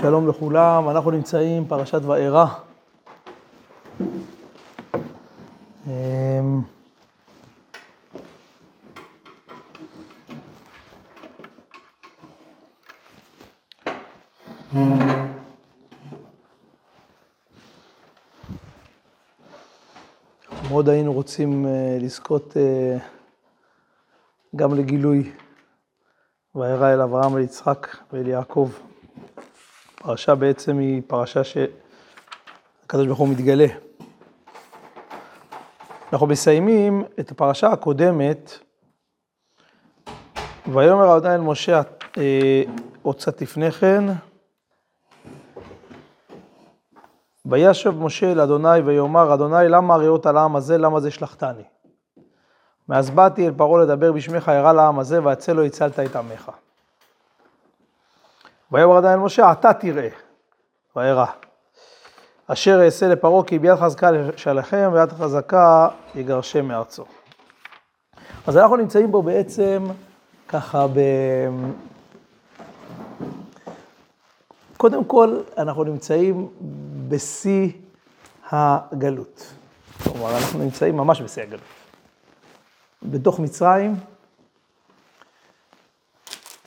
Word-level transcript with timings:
שלום 0.00 0.28
לכולם, 0.28 0.88
אנחנו 0.88 1.10
נמצאים 1.10 1.64
פרשת 1.68 2.00
וארא. 2.04 2.46
אמ, 5.86 6.60
מאוד 20.68 20.88
היינו 20.88 21.12
רוצים 21.12 21.66
אה, 21.66 21.98
לזכות 22.00 22.56
אה, 22.56 22.96
גם 24.56 24.74
לגילוי 24.74 25.32
וארא 26.54 26.92
אל 26.92 27.00
אברהם 27.00 27.36
אל 27.36 27.42
יצחק 27.42 27.86
ואל 28.12 28.26
יעקב. 28.26 28.70
פרשה 30.02 30.34
בעצם 30.34 30.78
היא 30.78 31.02
פרשה 31.06 31.44
שהקדוש 31.44 33.06
ברוך 33.06 33.18
הוא 33.18 33.28
מתגלה. 33.28 33.66
אנחנו 36.12 36.26
מסיימים 36.26 37.04
את 37.20 37.30
הפרשה 37.30 37.68
הקודמת, 37.68 38.58
ויאמר 40.66 41.16
אדוני 41.16 41.34
אל 41.34 41.40
משה, 41.40 41.82
אה, 42.18 42.62
קצת 43.16 43.42
לפני 43.42 43.70
כן, 43.72 44.04
וישב 47.46 47.90
משה 47.98 48.32
אל 48.32 48.40
אדוני 48.40 48.80
ויאמר, 48.80 49.34
אדוני 49.34 49.68
למה 49.68 49.94
הריאות 49.94 50.26
על 50.26 50.36
העם 50.36 50.56
הזה, 50.56 50.78
למה 50.78 51.00
זה 51.00 51.10
שלחתני? 51.10 51.64
מאז 52.88 53.10
באתי 53.10 53.46
אל 53.46 53.52
פרעה 53.56 53.82
לדבר 53.82 54.12
בשמך, 54.12 54.50
ירא 54.54 54.72
לעם 54.72 54.98
הזה, 54.98 55.24
והצל 55.24 55.52
לו 55.52 55.64
הצלת 55.64 55.98
את 55.98 56.16
עמך. 56.16 56.50
ויאמר 58.72 58.98
אדוני 58.98 59.14
אל 59.14 59.18
משה, 59.18 59.52
אתה 59.52 59.72
תראה, 59.72 60.08
וארא. 60.96 61.26
אשר 62.46 62.84
אעשה 62.84 63.08
לפרעה 63.08 63.44
כי 63.44 63.58
ביד 63.58 63.76
חזקה 63.76 64.10
לשלכם, 64.10 64.90
ויד 64.92 65.12
חזקה 65.12 65.88
יגרשם 66.14 66.64
מארצו. 66.64 67.04
אז 68.46 68.56
אנחנו 68.56 68.76
נמצאים 68.76 69.12
פה 69.12 69.22
בעצם 69.22 69.84
ככה 70.48 70.86
ב... 70.86 70.98
קודם 74.76 75.04
כל, 75.04 75.40
אנחנו 75.58 75.84
נמצאים 75.84 76.48
בשיא 77.08 77.70
הגלות. 78.50 79.52
כלומר, 80.04 80.36
אנחנו 80.36 80.58
נמצאים 80.58 80.96
ממש 80.96 81.22
בשיא 81.22 81.42
הגלות. 81.42 81.64
בתוך 83.02 83.40
מצרים, 83.40 83.96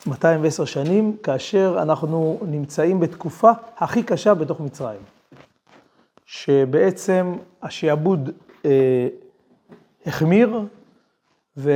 210 0.07 0.65
שנים, 0.65 1.17
כאשר 1.23 1.77
אנחנו 1.81 2.39
נמצאים 2.47 2.99
בתקופה 2.99 3.51
הכי 3.77 4.03
קשה 4.03 4.33
בתוך 4.33 4.59
מצרים. 4.59 5.01
שבעצם 6.25 7.35
השעבוד 7.61 8.29
אה, 8.65 9.07
החמיר, 10.05 10.59
ו... 11.57 11.71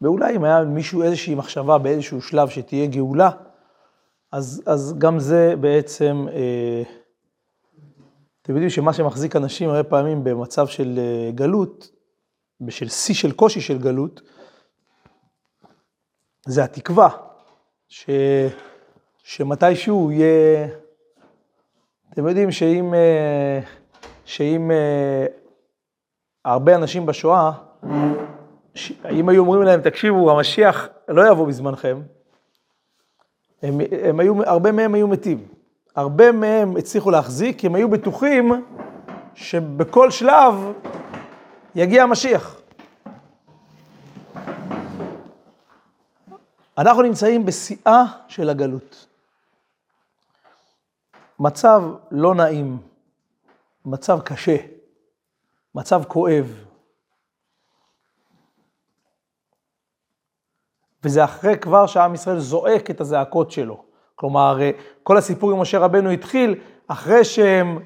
ואולי 0.00 0.36
אם 0.36 0.44
היה 0.44 0.64
מישהו 0.64 1.02
איזושהי 1.02 1.34
מחשבה 1.34 1.78
באיזשהו 1.78 2.22
שלב 2.22 2.48
שתהיה 2.48 2.86
גאולה, 2.86 3.30
אז, 4.32 4.62
אז 4.66 4.94
גם 4.98 5.18
זה 5.18 5.54
בעצם, 5.60 6.26
אה, 6.32 6.82
אתם 8.48 8.56
יודעים 8.56 8.70
שמה 8.70 8.92
שמחזיק 8.92 9.36
אנשים 9.36 9.68
הרבה 9.68 9.82
פעמים 9.82 10.24
במצב 10.24 10.66
של 10.66 10.98
אה, 10.98 11.30
גלות, 11.30 11.90
בשל 12.60 12.88
שיא 12.88 13.14
של 13.14 13.32
קושי 13.32 13.60
של 13.60 13.78
גלות, 13.78 14.20
זה 16.46 16.64
התקווה, 16.64 17.08
ש, 17.88 18.10
שמתישהו 19.22 20.12
יהיה, 20.12 20.68
אתם 22.12 22.28
יודעים 22.28 22.50
שאם, 22.50 22.94
אה, 22.94 23.60
שאם 24.24 24.70
אה, 24.70 25.26
הרבה 26.44 26.76
אנשים 26.76 27.06
בשואה, 27.06 27.52
אם 29.10 29.28
היו 29.28 29.40
אומרים 29.40 29.62
להם, 29.62 29.80
תקשיבו, 29.80 30.30
המשיח 30.30 30.88
לא 31.08 31.30
יבוא 31.30 31.46
בזמנכם, 31.46 32.02
הם, 33.62 33.78
הם 34.04 34.20
היו, 34.20 34.42
הרבה 34.44 34.72
מהם 34.72 34.94
היו 34.94 35.08
מתים. 35.08 35.57
הרבה 35.98 36.32
מהם 36.32 36.76
הצליחו 36.76 37.10
להחזיק, 37.10 37.58
כי 37.58 37.66
הם 37.66 37.74
היו 37.74 37.90
בטוחים 37.90 38.66
שבכל 39.34 40.10
שלב 40.10 40.54
יגיע 41.74 42.02
המשיח. 42.02 42.60
אנחנו 46.78 47.02
נמצאים 47.02 47.46
בשיאה 47.46 48.04
של 48.28 48.48
הגלות. 48.50 49.06
מצב 51.38 51.82
לא 52.10 52.34
נעים, 52.34 52.78
מצב 53.84 54.20
קשה, 54.20 54.56
מצב 55.74 56.02
כואב. 56.08 56.64
וזה 61.04 61.24
אחרי 61.24 61.58
כבר 61.58 61.86
שעם 61.86 62.14
ישראל 62.14 62.38
זועק 62.38 62.90
את 62.90 63.00
הזעקות 63.00 63.50
שלו. 63.50 63.87
כלומר, 64.18 64.58
כל 65.02 65.16
הסיפור 65.16 65.52
עם 65.52 65.60
משה 65.60 65.78
רבנו 65.78 66.10
התחיל 66.10 66.54
אחרי 66.88 67.24
שהם, 67.24 67.78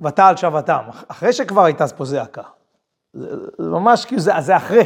ותעל 0.00 0.36
שבתם, 0.36 0.82
אחרי 1.08 1.32
שכבר 1.32 1.64
הייתה 1.64 1.88
פה 1.88 2.04
זעקה. 2.04 2.42
זה, 3.12 3.36
זה 3.58 3.68
ממש 3.70 4.04
כאילו, 4.04 4.20
זה, 4.20 4.32
זה 4.40 4.56
אחרי. 4.56 4.84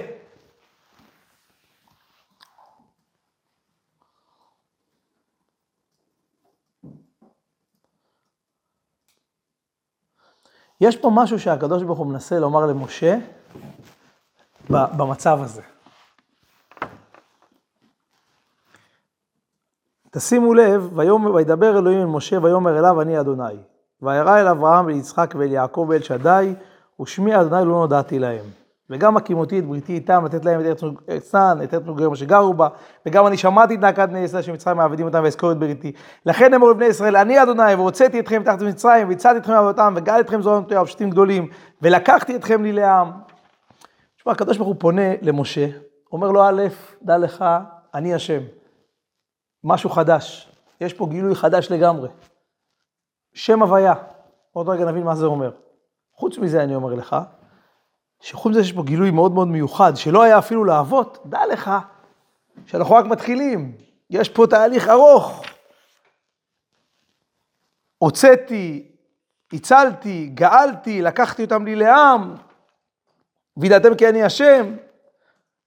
יש 10.81 10.97
פה 10.97 11.10
משהו 11.15 11.38
שהקדוש 11.38 11.82
ברוך 11.82 11.99
הוא 11.99 12.06
מנסה 12.06 12.38
לומר 12.38 12.66
למשה 12.66 13.19
במצב 14.70 15.38
הזה. 15.43 15.62
תשימו 20.10 20.54
לב, 20.54 20.91
וידבר 21.34 21.78
אלוהים 21.78 22.00
אל 22.00 22.06
משה 22.06 22.38
ויאמר 22.43 22.78
אליו 22.78 23.00
אני 23.00 23.21
אדוני. 23.21 23.56
וירא 24.03 24.41
אל 24.41 24.48
אברהם 24.48 24.87
ואל 24.87 24.94
יצחק 24.94 25.34
ואל 25.38 25.53
יעקב 25.53 25.87
ואל 25.88 26.03
שדי, 26.03 26.54
ושמי 27.00 27.41
אדוני 27.41 27.65
לא 27.65 27.72
נודעתי 27.72 28.19
להם. 28.19 28.44
וגם 28.91 29.16
הקימותי 29.16 29.59
את 29.59 29.66
בריתי 29.66 29.93
איתם, 29.93 30.25
לתת 30.25 30.44
להם 30.44 30.60
את 30.60 30.66
ארץ 30.66 30.82
ארצן, 31.10 31.59
את 31.65 31.75
ארץ 31.75 31.82
מגורים 31.87 32.15
שגרו 32.15 32.54
בה, 32.54 32.69
וגם 33.06 33.26
אני 33.26 33.37
שמעתי 33.37 33.75
את 33.75 33.81
נאקת 33.81 34.09
בני 34.09 34.19
ישראל 34.19 34.43
שמצרים 34.43 34.76
מעבדים 34.76 35.06
אותם 35.06 35.20
ואזכור 35.25 35.53
את 35.53 35.59
בריתי. 35.59 35.93
לכן 36.26 36.54
אמרו 36.54 36.70
לבני 36.70 36.84
ישראל, 36.84 37.16
אני 37.16 37.43
אדוני, 37.43 37.75
והוצאתי 37.75 38.20
אתכם 38.20 38.43
תחת 38.43 38.62
מצרים, 38.62 39.09
והצעתי 39.09 39.38
אתכם 39.38 39.53
מעבודתם, 39.53 39.94
וגאל 39.97 40.20
אתכם 40.20 40.43
זרוע 40.43 40.60
נטויה 40.60 40.82
ופשטים 40.82 41.10
גדולים, 41.10 41.49
ולקחתי 41.82 42.37
אתכם 42.37 42.62
לי 42.62 42.72
לעם. 42.72 43.10
תשמע, 44.16 44.32
הקדוש 44.32 44.56
ברוך 44.56 44.69
הוא 44.69 44.76
פונה 44.78 45.12
למשה, 45.22 45.66
אומר 46.12 46.31
לו, 46.31 46.43
א', 46.49 46.62
דע 47.03 47.19
לך, 47.19 47.44
אני 47.94 48.15
השם. 48.15 48.41
משהו 49.65 49.91
חדש. 49.91 50.53
יש 50.81 50.94
פה 50.94 51.06
גילוי 51.10 51.34
חדש 51.34 51.71
לגמרי. 51.71 52.09
שם 53.34 53.62
הוויה. 53.62 53.94
עוד 54.53 54.69
רגע 54.69 54.84
נבין 54.84 55.04
מה 55.04 55.15
זה 55.15 55.26
אומר. 55.26 55.50
חוץ 56.15 56.38
מזה 56.38 56.62
אני 56.62 56.75
אומר 56.75 56.94
לך, 56.94 57.16
שחוץ 58.20 58.53
מזה 58.53 58.65
שיש 58.65 58.72
פה 58.72 58.82
גילוי 58.82 59.10
מאוד 59.10 59.32
מאוד 59.32 59.49
מיוחד, 59.49 59.93
שלא 59.97 60.22
היה 60.22 60.38
אפילו 60.38 60.65
לאבות, 60.65 61.19
דע 61.26 61.47
לך 61.47 61.70
שאנחנו 62.66 62.94
רק 62.94 63.04
מתחילים. 63.04 63.76
יש 64.10 64.28
פה 64.28 64.47
תהליך 64.50 64.88
ארוך. 64.88 65.43
הוצאתי, 67.99 68.91
הצלתי, 69.53 70.31
גאלתי, 70.34 71.02
לקחתי 71.02 71.44
אותם 71.44 71.64
לי 71.64 71.76
לעם, 71.76 72.34
וידעתם 73.56 73.94
כי 73.94 74.08
אני 74.08 74.23
השם, 74.23 74.76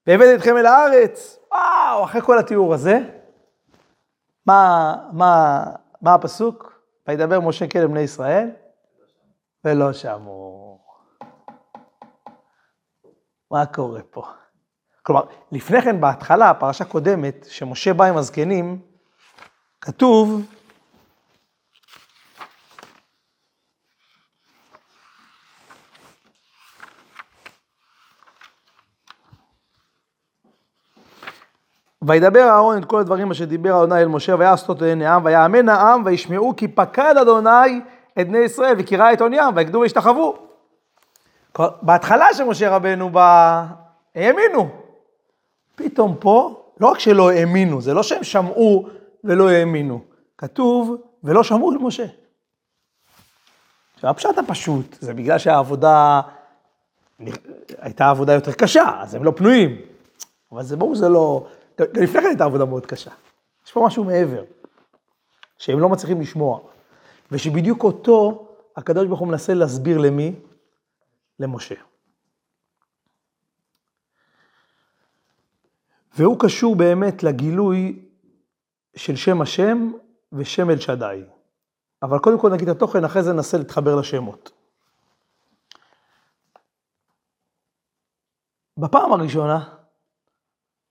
והבאתי 0.07 0.35
אתכם 0.35 0.57
אל 0.57 0.65
הארץ. 0.65 1.39
וואו, 1.51 2.03
אחרי 2.03 2.21
כל 2.21 2.39
התיאור 2.39 2.73
הזה, 2.73 2.99
מה, 4.45 4.95
מה, 5.13 5.63
מה 6.01 6.13
הפסוק? 6.13 6.73
וידבר 7.07 7.39
משה 7.39 7.67
כן 7.67 7.81
לבני 7.81 7.99
ישראל, 7.99 8.49
ולא 9.65 9.93
שמעו. 9.93 10.79
מה 13.51 13.65
קורה 13.65 14.01
פה? 14.11 14.23
כלומר, 15.03 15.23
לפני 15.51 15.81
כן, 15.81 16.01
בהתחלה, 16.01 16.53
פרשה 16.53 16.85
קודמת, 16.85 17.45
שמשה 17.49 17.93
בא 17.93 18.05
עם 18.05 18.17
הזקנים, 18.17 18.81
כתוב, 19.81 20.41
וידבר 32.07 32.49
אהרון 32.49 32.77
את 32.77 32.85
כל 32.85 32.99
הדברים 32.99 33.31
אשר 33.31 33.45
דיבר 33.45 33.83
אדוני 33.83 34.01
אל 34.01 34.07
משה, 34.07 34.35
ויעשתות 34.39 34.81
לעיני 34.81 35.05
העם, 35.05 35.25
ויאמן 35.25 35.69
העם, 35.69 36.01
וישמעו 36.05 36.53
כי 36.57 36.67
פקד 36.67 37.15
אדוני 37.21 37.81
את 38.19 38.27
בני 38.27 38.37
ישראל, 38.37 38.75
וקרא 38.77 39.13
את 39.13 39.21
עוניים, 39.21 39.55
ויקדו 39.55 39.79
וישתחוו. 39.79 40.35
בהתחלה 41.81 42.33
שמשה 42.33 42.75
רבנו 42.75 43.09
בא, 43.09 43.65
האמינו. 44.15 44.69
פתאום 45.75 46.15
פה, 46.19 46.63
לא 46.79 46.87
רק 46.87 46.99
שלא 46.99 47.31
האמינו, 47.31 47.81
זה 47.81 47.93
לא 47.93 48.03
שהם 48.03 48.23
שמעו 48.23 48.87
ולא 49.23 49.49
האמינו, 49.49 50.01
כתוב, 50.37 50.95
ולא 51.23 51.43
שמעו 51.43 51.71
למשה. 51.71 52.05
עכשיו, 53.95 54.09
הפשט 54.09 54.37
הפשוט, 54.37 54.97
זה 54.99 55.13
בגלל 55.13 55.37
שהעבודה 55.37 56.21
הייתה 57.77 58.09
עבודה 58.09 58.33
יותר 58.33 58.51
קשה, 58.51 58.91
אז 58.99 59.15
הם 59.15 59.23
לא 59.23 59.31
פנויים. 59.35 59.77
אבל 60.51 60.63
זה 60.63 60.77
ברור 60.77 60.95
שזה 60.95 61.09
לא... 61.09 61.47
לפני 61.79 62.21
כן 62.21 62.27
הייתה 62.27 62.43
עבודה 62.43 62.65
מאוד 62.65 62.85
קשה. 62.85 63.11
יש 63.65 63.71
פה 63.71 63.83
משהו 63.85 64.03
מעבר, 64.03 64.43
שהם 65.57 65.79
לא 65.79 65.89
מצליחים 65.89 66.21
לשמוע. 66.21 66.59
ושבדיוק 67.31 67.83
אותו 67.83 68.47
הקדוש 68.75 69.07
ברוך 69.07 69.19
הוא 69.19 69.27
מנסה 69.27 69.53
להסביר 69.53 69.97
למי? 69.97 70.35
למשה. 71.39 71.75
והוא 76.17 76.39
קשור 76.39 76.75
באמת 76.75 77.23
לגילוי 77.23 78.05
של 78.95 79.15
שם 79.15 79.41
השם 79.41 79.91
ושם 80.33 80.69
אל 80.69 80.79
שדי. 80.79 81.23
אבל 82.03 82.19
קודם 82.19 82.39
כל 82.39 82.49
נגיד 82.49 82.69
את 82.69 82.75
התוכן, 82.75 83.03
אחרי 83.03 83.23
זה 83.23 83.33
ננסה 83.33 83.57
להתחבר 83.57 83.95
לשמות. 83.95 84.51
בפעם 88.77 89.13
הראשונה, 89.13 89.75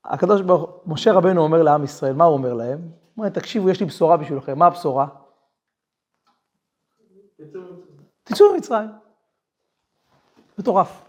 הקדוש 0.05 0.43
ברוך 0.43 0.71
הוא, 0.71 0.93
משה 0.95 1.13
רבנו 1.13 1.43
אומר 1.43 1.63
לעם 1.63 1.85
ישראל, 1.85 2.13
מה 2.13 2.25
הוא 2.25 2.35
אומר 2.35 2.55
להם? 2.55 2.79
הוא 2.81 2.91
אומר, 3.17 3.29
תקשיבו, 3.29 3.71
יש 3.71 3.81
לי 3.81 3.87
בשורה 3.87 4.17
בשבילכם, 4.17 4.59
מה 4.59 4.67
הבשורה? 4.67 5.07
תצאו 8.25 8.55
ממצרים. 8.55 8.91
מטורף. 10.59 11.09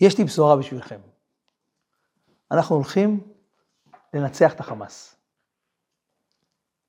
יש 0.00 0.18
לי 0.18 0.24
בשורה 0.24 0.56
בשבילכם. 0.56 1.00
אנחנו 2.50 2.76
הולכים 2.76 3.34
לנצח 4.14 4.54
את 4.54 4.60
החמאס. 4.60 5.16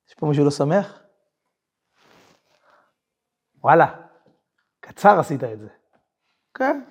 יש 0.08 0.14
פה 0.14 0.26
מישהו 0.26 0.44
לא 0.44 0.50
שמח? 0.50 1.02
וואלה, 3.60 4.06
קצר 4.80 5.20
עשית 5.20 5.44
את 5.44 5.58
זה. 5.58 5.68
כן? 6.54 6.84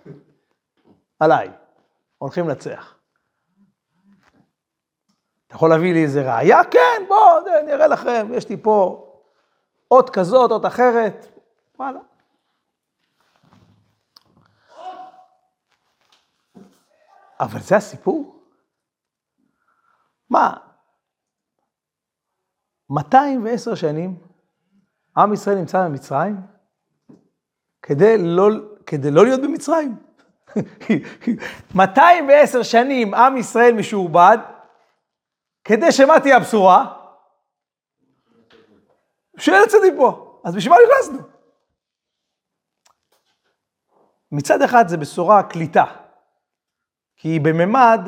עליי. 1.19 1.62
הולכים 2.23 2.49
לנצח. 2.49 2.95
אתה 5.47 5.55
יכול 5.55 5.69
להביא 5.69 5.93
לי 5.93 6.03
איזה 6.03 6.35
ראייה? 6.35 6.63
כן, 6.71 7.03
בוא, 7.07 7.39
אני 7.63 7.73
אראה 7.73 7.87
לכם, 7.87 8.27
יש 8.33 8.49
לי 8.49 8.57
פה 8.57 9.07
אות 9.91 10.09
כזאת, 10.09 10.51
אות 10.51 10.65
אחרת. 10.65 11.39
וואלה. 11.79 11.99
אבל 17.39 17.59
זה 17.59 17.75
הסיפור? 17.75 18.43
מה? 20.29 20.57
210 22.89 23.75
שנים 23.75 24.19
עם 25.17 25.33
ישראל 25.33 25.55
נמצא 25.55 25.87
במצרים 25.87 26.35
כדי 27.81 28.17
לא, 28.17 28.49
כדי 28.85 29.11
לא 29.11 29.25
להיות 29.25 29.41
במצרים. 29.41 30.12
210 31.75 32.63
שנים 32.63 33.13
עם 33.13 33.38
ישראל 33.38 33.73
משועבד, 33.73 34.38
כדי 35.63 35.91
שמה 35.91 36.19
תהיה 36.19 36.38
הבשורה? 36.38 36.97
שאין 39.38 39.63
הצדיק 39.63 39.94
פה. 39.97 40.39
אז 40.44 40.55
בשביל 40.55 40.73
מה 40.73 40.79
נכנסנו? 40.88 41.27
מצד 44.31 44.61
אחד 44.61 44.88
זה 44.88 44.97
בשורה 44.97 45.44
קליטה, 45.44 45.85
כי 47.15 47.29
היא 47.29 47.41
בממד, 47.41 48.00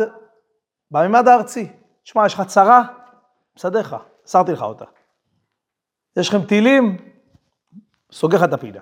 בממד 0.91 1.27
הארצי. 1.27 1.71
תשמע, 2.03 2.25
יש 2.25 2.33
לך 2.33 2.41
צרה, 2.41 2.81
מסדר 3.57 3.79
לך, 3.79 3.95
מסרתי 4.25 4.51
לך 4.51 4.61
אותה. 4.61 4.85
יש 6.17 6.29
לכם 6.29 6.47
טילים, 6.47 7.11
סוגר 8.11 8.37
לך 8.37 8.43
את 8.43 8.53
הפינה. 8.53 8.81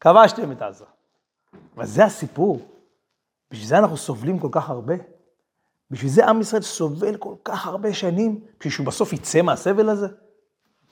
כבשתם 0.00 0.52
את 0.52 0.62
עזה. 0.62 0.84
אבל 1.76 1.86
זה 1.86 2.04
הסיפור. 2.04 2.60
בשביל 3.50 3.68
זה 3.68 3.78
אנחנו 3.78 3.96
סובלים 3.96 4.38
כל 4.38 4.48
כך 4.52 4.70
הרבה. 4.70 4.94
בשביל 5.90 6.10
זה 6.10 6.26
עם 6.26 6.40
ישראל 6.40 6.62
סובל 6.62 7.16
כל 7.16 7.34
כך 7.44 7.66
הרבה 7.66 7.94
שנים, 7.94 8.40
בשביל 8.58 8.72
שהוא 8.72 8.86
בסוף 8.86 9.12
יצא 9.12 9.42
מהסבל 9.42 9.88
הזה. 9.88 10.06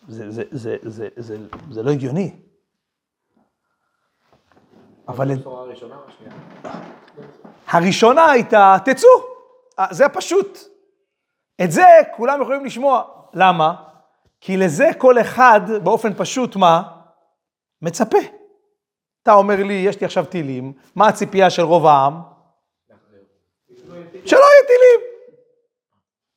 זה, 0.08 0.31
זה, 0.31 0.43
זה, 0.50 0.76
זה, 0.82 1.08
זה, 1.16 1.37
זה 1.70 1.82
לא 1.82 1.90
הגיוני. 1.90 2.37
אבל... 5.08 5.28
הראשונה 7.66 8.31
הייתה, 8.31 8.76
תצאו, 8.84 9.08
אה, 9.78 9.87
זה 9.90 10.08
פשוט. 10.08 10.58
את 11.64 11.72
זה 11.72 11.84
כולם 12.16 12.43
יכולים 12.43 12.64
לשמוע. 12.64 13.02
למה? 13.34 13.84
כי 14.40 14.56
לזה 14.56 14.90
כל 14.99 15.20
אחד 15.20 15.61
באופן 15.84 16.14
פשוט 16.14 16.56
מה? 16.56 16.82
מצפה. 17.82 18.38
אתה 19.22 19.32
אומר 19.32 19.62
לי, 19.62 19.74
יש 19.74 20.00
לי 20.00 20.04
עכשיו 20.04 20.24
טילים, 20.24 20.72
מה 20.94 21.08
הציפייה 21.08 21.50
של 21.50 21.62
רוב 21.62 21.86
העם? 21.86 22.20
שלא 24.24 24.38
יהיו 24.38 24.66
טילים. 24.66 25.00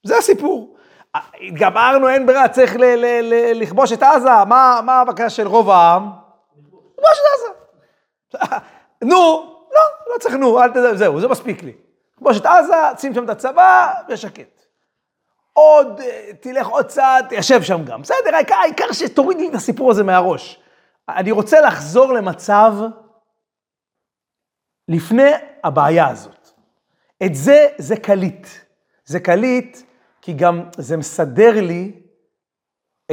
זה 0.04 0.18
הסיפור. 0.18 0.76
התגברנו, 1.48 2.10
אין 2.10 2.26
ברירה, 2.26 2.48
צריך 2.48 2.76
לכבוש 3.54 3.92
את 3.92 4.04
עזה. 4.04 4.30
מה, 4.48 4.80
מה 4.86 5.02
הבקשה 5.02 5.30
של 5.30 5.48
רוב 5.48 5.70
העם? 5.70 6.10
לכבוש 6.94 7.20
את 7.20 7.26
עזה. 7.34 8.58
נו, 9.10 9.18
לא, 9.74 9.82
לא 10.14 10.20
צריך 10.20 10.36
נו, 10.36 10.62
אל 10.62 10.70
תדע, 10.70 10.96
זהו, 10.96 11.20
זה 11.20 11.28
מספיק 11.28 11.64
לי. 11.64 11.74
לכבוש 12.16 12.38
את 12.38 12.46
עזה, 12.46 12.76
שים 12.98 13.14
שם 13.14 13.24
את 13.24 13.30
הצבא, 13.30 13.94
ושקט. 14.10 14.62
עוד, 15.54 16.02
תלך 16.40 16.68
עוד 16.68 16.86
צעד, 16.86 17.26
תיישב 17.30 17.62
שם 17.62 17.86
גם. 17.86 18.02
בסדר, 18.02 18.36
העיקר, 18.36 18.56
העיקר 18.56 18.92
שתוריד 18.92 19.38
לי 19.38 19.50
את 19.50 19.56
הסיפור 19.56 19.92
הזה 19.92 20.04
מהראש. 20.04 20.60
אני 21.10 21.32
רוצה 21.32 21.62
לחזור 21.62 22.14
למצב 22.14 22.74
לפני 24.88 25.32
הבעיה 25.64 26.08
הזאת. 26.08 26.50
את 27.26 27.36
זה, 27.36 27.68
זה 27.78 27.96
קליט. 27.96 28.48
זה 29.06 29.20
קליט 29.20 29.78
כי 30.22 30.34
גם 30.34 30.64
זה 30.78 30.98
מסדר 30.98 31.62
לי 31.62 32.02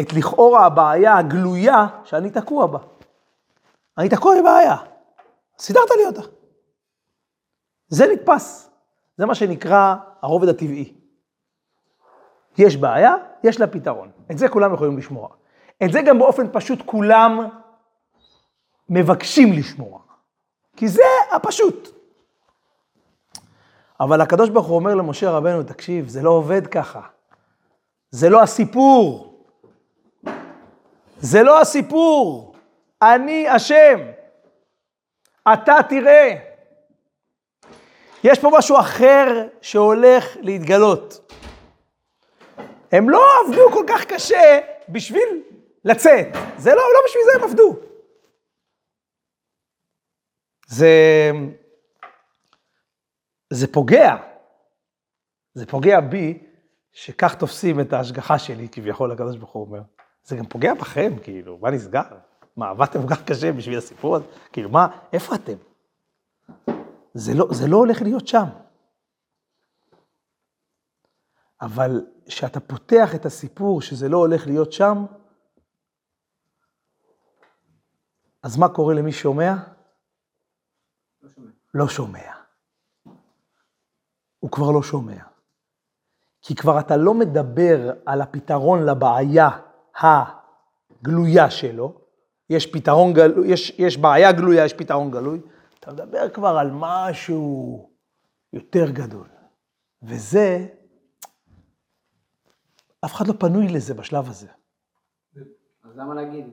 את 0.00 0.12
לכאורה 0.12 0.66
הבעיה 0.66 1.18
הגלויה 1.18 1.86
שאני 2.04 2.30
תקוע 2.30 2.66
בה. 2.66 2.78
אני 3.98 4.08
תקוע 4.08 4.40
בבעיה. 4.40 4.76
סידרת 5.58 5.90
לי 5.96 6.06
אותה. 6.06 6.22
זה 7.88 8.06
נתפס. 8.12 8.70
זה 9.16 9.26
מה 9.26 9.34
שנקרא 9.34 9.94
הרובד 10.22 10.48
הטבעי. 10.48 10.94
יש 12.58 12.76
בעיה, 12.76 13.14
יש 13.44 13.60
לה 13.60 13.66
פתרון. 13.66 14.10
את 14.30 14.38
זה 14.38 14.48
כולם 14.48 14.74
יכולים 14.74 14.98
לשמוע. 14.98 15.28
את 15.84 15.92
זה 15.92 16.02
גם 16.06 16.18
באופן 16.18 16.46
פשוט 16.52 16.78
כולם 16.86 17.48
מבקשים 18.88 19.52
לשמוע. 19.52 20.00
כי 20.76 20.88
זה 20.88 21.02
הפשוט. 21.30 21.88
אבל 24.00 24.20
הקדוש 24.20 24.50
ברוך 24.50 24.66
הוא 24.66 24.76
אומר 24.76 24.94
למשה 24.94 25.30
רבנו, 25.30 25.62
תקשיב, 25.62 26.08
זה 26.08 26.22
לא 26.22 26.30
עובד 26.30 26.66
ככה. 26.66 27.00
זה 28.10 28.28
לא 28.28 28.42
הסיפור. 28.42 29.34
זה 31.18 31.42
לא 31.42 31.60
הסיפור. 31.60 32.54
אני 33.02 33.56
אשם. 33.56 33.98
אתה 35.52 35.78
תראה. 35.88 36.34
יש 38.24 38.38
פה 38.38 38.50
משהו 38.58 38.78
אחר 38.78 39.46
שהולך 39.60 40.36
להתגלות. 40.40 41.32
הם 42.92 43.10
לא 43.10 43.22
עבדו 43.40 43.70
כל 43.72 43.84
כך 43.88 44.04
קשה 44.04 44.60
בשביל 44.88 45.42
לצאת. 45.84 46.26
זה 46.56 46.70
לא, 46.70 46.82
לא 46.94 47.00
בשביל 47.06 47.22
זה 47.24 47.38
הם 47.38 47.50
עבדו. 47.50 47.87
זה, 50.68 51.30
זה 53.50 53.72
פוגע. 53.72 54.16
זה 55.54 55.66
פוגע 55.66 56.00
בי, 56.00 56.42
שכך 56.92 57.34
תופסים 57.34 57.80
את 57.80 57.92
ההשגחה 57.92 58.38
שלי, 58.38 58.68
כביכול 58.68 59.12
הקדוש 59.12 59.36
ברוך 59.36 59.50
הוא 59.50 59.66
אומר. 59.66 59.82
זה 60.24 60.36
גם 60.36 60.46
פוגע 60.46 60.74
בכם, 60.74 61.18
כאילו, 61.22 61.58
מה 61.58 61.70
נסגר? 61.70 62.02
מה, 62.56 62.68
עבדתם 62.68 63.02
כל 63.02 63.14
כך 63.14 63.24
קשה 63.24 63.52
בשביל 63.52 63.78
הסיפור 63.78 64.16
הזה? 64.16 64.26
כאילו, 64.52 64.70
מה, 64.70 64.98
איפה 65.12 65.34
אתם? 65.34 65.56
זה 67.14 67.34
לא, 67.34 67.46
זה 67.50 67.66
לא 67.68 67.76
הולך 67.76 68.02
להיות 68.02 68.28
שם. 68.28 68.44
אבל 71.60 72.06
כשאתה 72.26 72.60
פותח 72.60 73.14
את 73.14 73.26
הסיפור 73.26 73.82
שזה 73.82 74.08
לא 74.08 74.16
הולך 74.16 74.46
להיות 74.46 74.72
שם, 74.72 75.06
אז 78.42 78.56
מה 78.56 78.68
קורה 78.68 78.94
למי 78.94 79.12
שומע? 79.12 79.54
לא 81.74 81.88
שומע. 81.88 82.32
הוא 84.38 84.50
כבר 84.50 84.70
לא 84.70 84.82
שומע. 84.82 85.22
כי 86.42 86.54
כבר 86.54 86.80
אתה 86.80 86.96
לא 86.96 87.14
מדבר 87.14 87.92
על 88.06 88.20
הפתרון 88.20 88.86
לבעיה 88.86 89.48
הגלויה 89.94 91.50
שלו, 91.50 92.00
יש 92.50 92.66
פתרון 92.66 93.12
גלוי, 93.12 93.48
יש, 93.48 93.70
יש 93.78 93.96
בעיה 93.96 94.32
גלויה, 94.32 94.64
יש 94.64 94.72
פתרון 94.72 95.10
גלוי, 95.10 95.40
אתה 95.80 95.92
מדבר 95.92 96.30
כבר 96.30 96.56
על 96.58 96.70
משהו 96.72 97.90
יותר 98.52 98.90
גדול. 98.90 99.28
וזה, 100.02 100.66
אף 103.04 103.14
אחד 103.14 103.26
לא 103.26 103.34
פנוי 103.38 103.68
לזה 103.68 103.94
בשלב 103.94 104.28
הזה. 104.28 104.48
אז 105.84 105.96
למה 105.96 106.14
להגיד? 106.14 106.46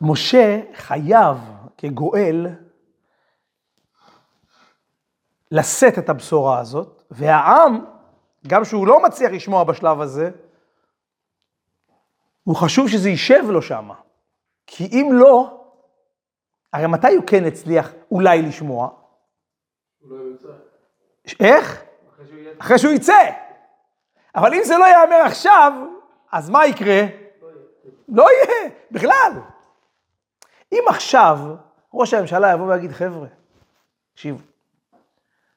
משה 0.00 0.60
חייב 0.74 1.36
כגואל 1.76 2.46
לשאת 5.54 5.98
את 5.98 6.08
הבשורה 6.08 6.58
הזאת, 6.58 7.02
והעם, 7.10 7.84
גם 8.46 8.64
שהוא 8.64 8.86
לא 8.86 9.02
מצליח 9.02 9.32
לשמוע 9.32 9.64
בשלב 9.64 10.00
הזה, 10.00 10.30
הוא 12.44 12.56
חשוב 12.56 12.88
שזה 12.88 13.08
יישב 13.08 13.44
לו 13.48 13.62
שם. 13.62 13.90
כי 14.66 14.88
אם 14.92 15.10
לא, 15.12 15.60
הרי 16.72 16.86
מתי 16.86 17.14
הוא 17.14 17.24
כן 17.26 17.44
הצליח 17.44 17.92
אולי 18.10 18.42
לשמוע? 18.42 18.88
הוא 20.00 20.10
לא. 20.10 20.52
איך? 21.40 21.84
אחרי 22.14 22.26
שהוא 22.26 22.38
יהיה... 22.38 22.52
אחרי 22.58 22.78
שהוא 22.78 22.92
יצא. 22.92 23.30
אבל 24.34 24.54
אם 24.54 24.60
זה 24.64 24.76
לא 24.78 24.84
ייאמר 24.84 25.22
עכשיו, 25.26 25.72
אז 26.32 26.50
מה 26.50 26.66
יקרה? 26.66 27.00
לא 28.08 28.26
יהיה, 28.30 28.70
בכלל. 28.90 29.32
אם 30.72 30.82
עכשיו 30.88 31.38
ראש 31.94 32.14
הממשלה 32.14 32.52
יבוא 32.52 32.66
ויגיד, 32.66 32.92
חבר'ה, 32.92 33.28
תקשיבו, 34.12 34.38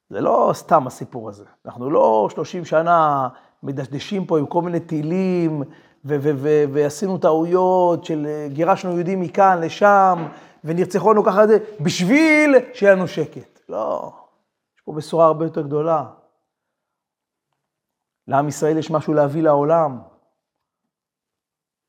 זה 0.09 0.21
לא 0.21 0.51
סתם 0.53 0.87
הסיפור 0.87 1.29
הזה. 1.29 1.45
אנחנו 1.65 1.89
לא 1.89 2.27
30 2.31 2.65
שנה 2.65 3.27
מדשדשים 3.63 4.25
פה 4.25 4.39
עם 4.39 4.45
כל 4.45 4.61
מיני 4.61 4.79
טילים, 4.79 5.61
ו- 6.05 6.17
ו- 6.21 6.31
ו- 6.35 6.63
ועשינו 6.73 7.17
טעויות 7.17 8.05
של 8.05 8.25
אה, 8.25 8.47
גירשנו 8.49 8.91
יהודים 8.91 9.21
מכאן 9.21 9.61
לשם, 9.61 10.27
ונרצחו 10.63 11.13
לנו 11.13 11.23
ככה, 11.23 11.47
זה, 11.47 11.57
בשביל 11.79 12.55
שיהיה 12.73 12.95
לנו 12.95 13.07
שקט. 13.07 13.59
לא, 13.69 14.11
יש 14.75 14.81
פה 14.85 14.93
בשורה 14.93 15.25
הרבה 15.25 15.45
יותר 15.45 15.61
גדולה. 15.61 16.05
לעם 18.27 18.47
ישראל 18.47 18.77
יש 18.77 18.91
משהו 18.91 19.13
להביא 19.13 19.43
לעולם. 19.43 19.99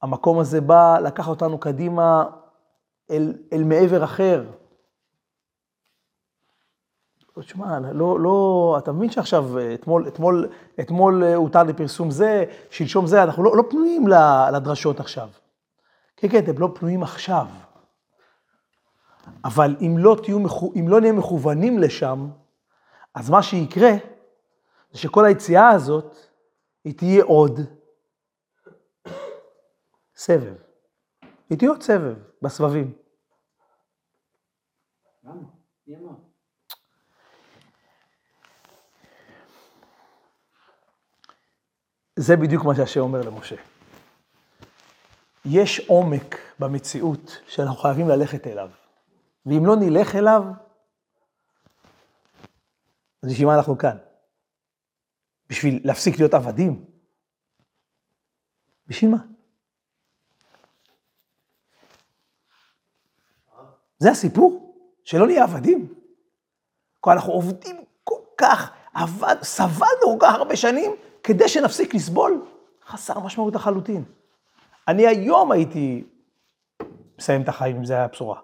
המקום 0.02 0.38
הזה 0.38 0.60
בא 0.60 0.98
לקח 0.98 1.28
אותנו 1.28 1.58
קדימה 1.60 2.25
אל, 3.10 3.34
אל 3.52 3.64
מעבר 3.64 4.04
אחר. 4.04 4.44
תשמע, 7.42 7.78
לא, 7.92 8.21
לא, 8.21 8.76
אתה 8.78 8.92
מבין 8.92 9.11
שעכשיו, 9.11 9.45
אתמול, 9.75 10.09
אתמול, 10.09 10.49
אתמול 10.80 11.25
הותר 11.25 11.62
לפרסום 11.62 12.11
זה, 12.11 12.45
שלשום 12.71 13.07
זה, 13.07 13.23
אנחנו 13.23 13.42
לא, 13.42 13.57
לא 13.57 13.64
פנויים 13.71 14.04
לדרשות 14.52 15.00
עכשיו. 15.00 15.28
כן, 16.16 16.28
כן, 16.28 16.45
אתם 16.45 16.59
לא 16.59 16.71
פנויים 16.75 17.02
עכשיו. 17.02 17.47
אבל 19.45 19.76
אם 19.80 19.95
לא, 19.99 20.16
תהיו, 20.23 20.38
אם 20.80 20.88
לא 20.88 21.00
נהיה 21.00 21.12
מכוונים 21.12 21.78
לשם, 21.78 22.28
אז 23.14 23.30
מה 23.30 23.42
שיקרה, 23.42 23.90
זה 24.90 24.99
שכל 24.99 25.25
היציאה 25.25 25.68
הזאת, 25.68 26.16
היא 26.85 26.95
תהיה 26.99 27.25
עוד 27.25 27.61
סבב. 30.16 30.54
היא 31.50 31.59
תהיה 31.59 31.71
עוד 31.71 31.83
סבב 31.83 32.14
בסבבים. 32.42 32.92
למה? 35.25 35.42
מי 35.87 35.97
אמר? 35.97 36.27
זה 42.20 42.37
בדיוק 42.37 42.64
מה 42.64 42.75
שהשם 42.75 43.00
אומר 43.00 43.20
למשה. 43.22 43.56
יש 45.44 45.80
עומק 45.88 46.37
במציאות 46.58 47.40
שאנחנו 47.46 47.76
חייבים 47.76 48.08
ללכת 48.08 48.46
אליו. 48.46 48.70
ואם 49.46 49.66
לא 49.66 49.76
נלך 49.76 50.14
אליו, 50.14 50.42
אז 53.22 53.30
בשביל 53.30 53.46
מה 53.46 53.54
אנחנו 53.54 53.78
כאן? 53.78 53.96
בשביל 55.48 55.80
להפסיק 55.84 56.18
להיות 56.18 56.34
עבדים? 56.34 56.84
בשביל 58.87 59.10
מה? 59.10 59.18
זה 63.98 64.10
הסיפור? 64.10 64.75
שלא 65.04 65.26
נהיה 65.26 65.44
עבדים? 65.44 65.94
כל 67.00 67.10
אנחנו 67.10 67.32
עובדים 67.32 67.84
כל 68.04 68.20
כך, 68.37 68.70
עבד, 68.94 69.37
סבלנו 69.42 70.02
כל 70.02 70.16
כך 70.20 70.34
הרבה 70.34 70.56
שנים, 70.56 70.96
כדי 71.22 71.48
שנפסיק 71.48 71.94
לסבול, 71.94 72.44
חסר 72.87 73.20
משמעות 73.20 73.54
לחלוטין. 73.54 74.04
אני 74.88 75.06
היום 75.06 75.52
הייתי 75.52 76.04
מסיים 77.18 77.42
את 77.42 77.48
החיים 77.48 77.76
אם 77.76 77.84
זה 77.84 77.94
היה 77.94 78.04
הבשורה. 78.04 78.40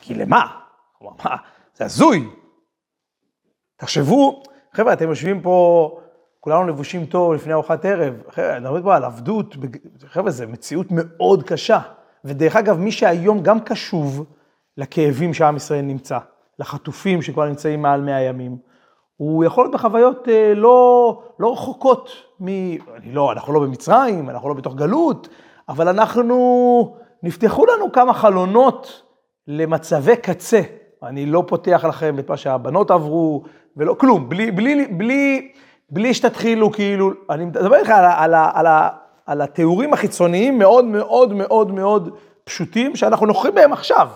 כי, 0.00 0.14
למה? 0.14 0.60
מה? 1.00 1.36
זה 1.74 1.84
הזוי. 1.84 2.28
תחשבו, 3.76 4.42
חבר'ה, 4.72 4.92
אתם 4.92 5.08
יושבים 5.08 5.42
פה, 5.42 6.00
כולנו 6.40 6.68
לבושים 6.68 7.06
טוב 7.06 7.34
לפני 7.34 7.52
ארוחת 7.52 7.84
ערב, 7.84 8.14
חבר'ה, 8.30 8.60
מדברים 8.60 8.82
פה 8.82 8.96
על 8.96 9.04
עבדות, 9.04 9.54
חבר'ה, 10.06 10.30
זו 10.30 10.48
מציאות 10.48 10.86
מאוד 10.90 11.42
קשה. 11.42 11.80
ודרך 12.24 12.56
אגב, 12.56 12.78
מי 12.78 12.92
שהיום 12.92 13.42
גם 13.42 13.60
קשוב 13.60 14.26
לכאבים 14.76 15.34
שעם 15.34 15.56
ישראל 15.56 15.82
נמצא, 15.82 16.18
לחטופים 16.58 17.22
שכבר 17.22 17.48
נמצאים 17.48 17.82
מעל 17.82 18.00
100 18.00 18.20
ימים, 18.20 18.58
הוא 19.16 19.44
יכול 19.44 19.64
להיות 19.64 19.74
בחוויות 19.74 20.28
אה, 20.28 20.52
לא, 20.54 21.22
לא 21.38 21.52
רחוקות 21.52 22.10
מ... 22.40 22.46
אני 22.96 23.12
לא, 23.12 23.32
אנחנו 23.32 23.52
לא 23.52 23.60
במצרים, 23.60 24.30
אנחנו 24.30 24.48
לא 24.48 24.54
בתוך 24.54 24.74
גלות, 24.74 25.28
אבל 25.68 25.88
אנחנו, 25.88 26.96
נפתחו 27.22 27.66
לנו 27.66 27.92
כמה 27.92 28.14
חלונות 28.14 29.02
למצבי 29.46 30.16
קצה. 30.16 30.60
אני 31.02 31.26
לא 31.26 31.44
פותח 31.46 31.84
לכם 31.88 32.18
את 32.18 32.30
מה 32.30 32.36
שהבנות 32.36 32.90
עברו, 32.90 33.42
ולא, 33.76 33.94
כלום, 33.94 34.28
בלי, 34.28 34.50
בלי, 34.50 34.86
בלי, 34.86 35.52
בלי 35.90 36.14
שתתחילו 36.14 36.72
כאילו, 36.72 37.10
אני 37.30 37.44
מדבר 37.44 37.76
איתך 37.76 37.90
על, 37.90 38.04
על, 38.04 38.34
על, 38.34 38.66
על, 38.66 38.66
על 39.26 39.40
התיאורים 39.40 39.92
החיצוניים 39.92 40.58
מאוד 40.58 40.84
מאוד 40.84 41.32
מאוד 41.32 41.72
מאוד 41.72 42.16
פשוטים, 42.44 42.96
שאנחנו 42.96 43.26
נוכחים 43.26 43.54
בהם 43.54 43.72
עכשיו. 43.72 44.08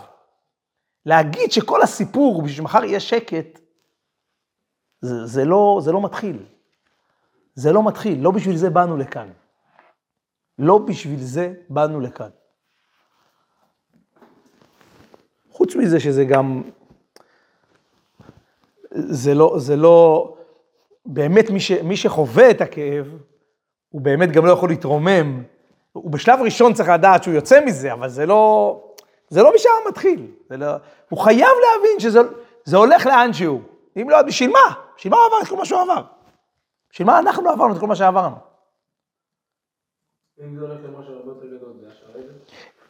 להגיד 1.07 1.53
שכל 1.53 1.83
הסיפור, 1.83 2.43
בשביל 2.43 2.57
שמחר 2.57 2.85
יהיה 2.85 3.01
שקט, 3.01 3.60
זה, 5.01 5.27
זה, 5.27 5.45
לא, 5.45 5.81
זה 5.83 5.93
לא 5.93 6.03
מתחיל. 6.03 6.43
זה 7.55 7.73
לא 7.73 7.87
מתחיל, 7.87 8.23
לא 8.23 8.31
בשביל 8.31 8.57
זה 8.57 8.71
באנו 8.71 8.97
לכאן. 8.97 9.29
לא 10.59 10.79
בשביל 10.79 11.21
זה 11.21 11.53
באנו 11.69 12.01
לכאן. 12.01 12.29
חוץ 15.51 15.77
מזה 15.77 16.01
שזה 16.01 16.25
גם, 16.25 16.63
זה 18.91 19.35
לא, 19.35 19.55
זה 19.59 19.77
לא, 19.77 20.37
באמת 21.07 21.51
מי, 21.51 21.61
ש, 21.61 21.73
מי 21.73 21.97
שחווה 21.97 22.51
את 22.51 22.61
הכאב, 22.61 23.17
הוא 23.89 24.01
באמת 24.01 24.33
גם 24.33 24.47
לא 24.47 24.53
יכול 24.53 24.69
להתרומם. 24.69 25.43
הוא 25.93 26.11
בשלב 26.11 26.41
ראשון 26.41 26.75
צריך 26.75 26.89
לדעת 26.89 27.23
שהוא 27.23 27.35
יוצא 27.35 27.65
מזה, 27.65 27.93
אבל 27.93 28.09
זה 28.09 28.27
לא, 28.27 28.81
זה 29.29 29.43
לא 29.43 29.53
משם 29.55 29.71
מתחיל. 29.89 30.27
לא, 30.51 30.67
הוא 31.09 31.19
חייב 31.19 31.49
להבין 31.63 32.01
שזה 32.01 32.77
הולך 32.77 33.07
לאן 33.07 33.33
שהוא. 33.33 33.61
אם 33.97 34.11
לא, 34.11 34.23
בשביל 34.23 34.51
מה? 34.51 34.75
בשביל 35.01 35.13
מה 35.13 35.17
הוא 35.17 35.27
עבר 35.27 35.37
את 35.43 35.49
כל 35.49 35.57
מה 35.57 35.65
שהוא 35.65 35.81
עבר? 35.81 36.03
בשביל 36.91 37.07
מה 37.07 37.19
אנחנו 37.19 37.51
עברנו 37.51 37.75
את 37.75 37.81
כל 37.81 37.87
מה 37.87 37.97
שעברנו? 37.97 38.37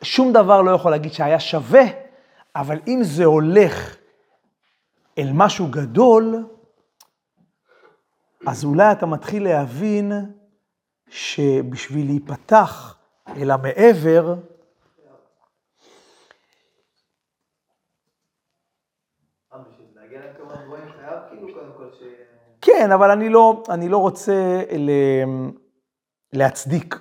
שום 0.02 0.32
דבר 0.32 0.62
לא 0.62 0.70
יכול 0.70 0.90
להגיד 0.90 1.12
שהיה 1.12 1.40
שווה, 1.40 1.82
אבל 2.56 2.78
אם 2.86 2.98
זה 3.02 3.24
הולך 3.24 3.96
אל 5.18 5.30
משהו 5.34 5.66
גדול, 5.70 6.46
אז 8.46 8.64
אולי 8.64 8.92
אתה 8.92 9.06
מתחיל 9.06 9.44
להבין 9.44 10.12
שבשביל 11.08 12.06
להיפתח 12.06 12.98
אל 13.28 13.50
המעבר, 13.50 14.34
כן, 22.60 22.92
אבל 22.92 23.10
אני 23.10 23.28
לא, 23.28 23.62
אני 23.68 23.88
לא 23.88 23.98
רוצה 23.98 24.62
ל... 24.78 24.90
להצדיק 26.32 26.98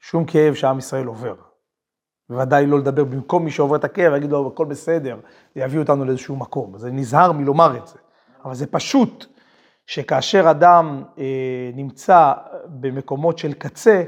שום 0.00 0.24
כאב 0.24 0.54
שעם 0.54 0.78
ישראל 0.78 1.06
עובר. 1.06 1.34
בוודאי 2.28 2.66
לא 2.66 2.78
לדבר 2.78 3.04
במקום 3.04 3.44
מי 3.44 3.50
שעובר 3.50 3.76
את 3.76 3.84
הכאב, 3.84 4.12
להגיד 4.12 4.30
לו, 4.30 4.48
הכל 4.48 4.64
בסדר, 4.64 5.16
זה 5.54 5.60
יביא 5.60 5.78
אותנו 5.78 6.04
לאיזשהו 6.04 6.36
מקום. 6.36 6.74
אז 6.74 6.86
אני 6.86 7.00
נזהר 7.00 7.32
מלומר 7.32 7.76
את 7.76 7.86
זה. 7.86 7.98
אבל 8.44 8.54
זה 8.54 8.66
פשוט 8.66 9.26
שכאשר 9.86 10.50
אדם 10.50 11.04
אה, 11.18 11.70
נמצא 11.74 12.32
במקומות 12.66 13.38
של 13.38 13.52
קצה, 13.52 14.04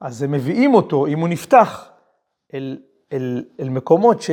אז 0.00 0.22
הם 0.22 0.32
מביאים 0.32 0.74
אותו, 0.74 1.06
אם 1.06 1.18
הוא 1.18 1.28
נפתח, 1.28 1.90
אל, 2.54 2.78
אל, 3.12 3.44
אל 3.60 3.68
מקומות 3.68 4.22
ש... 4.22 4.30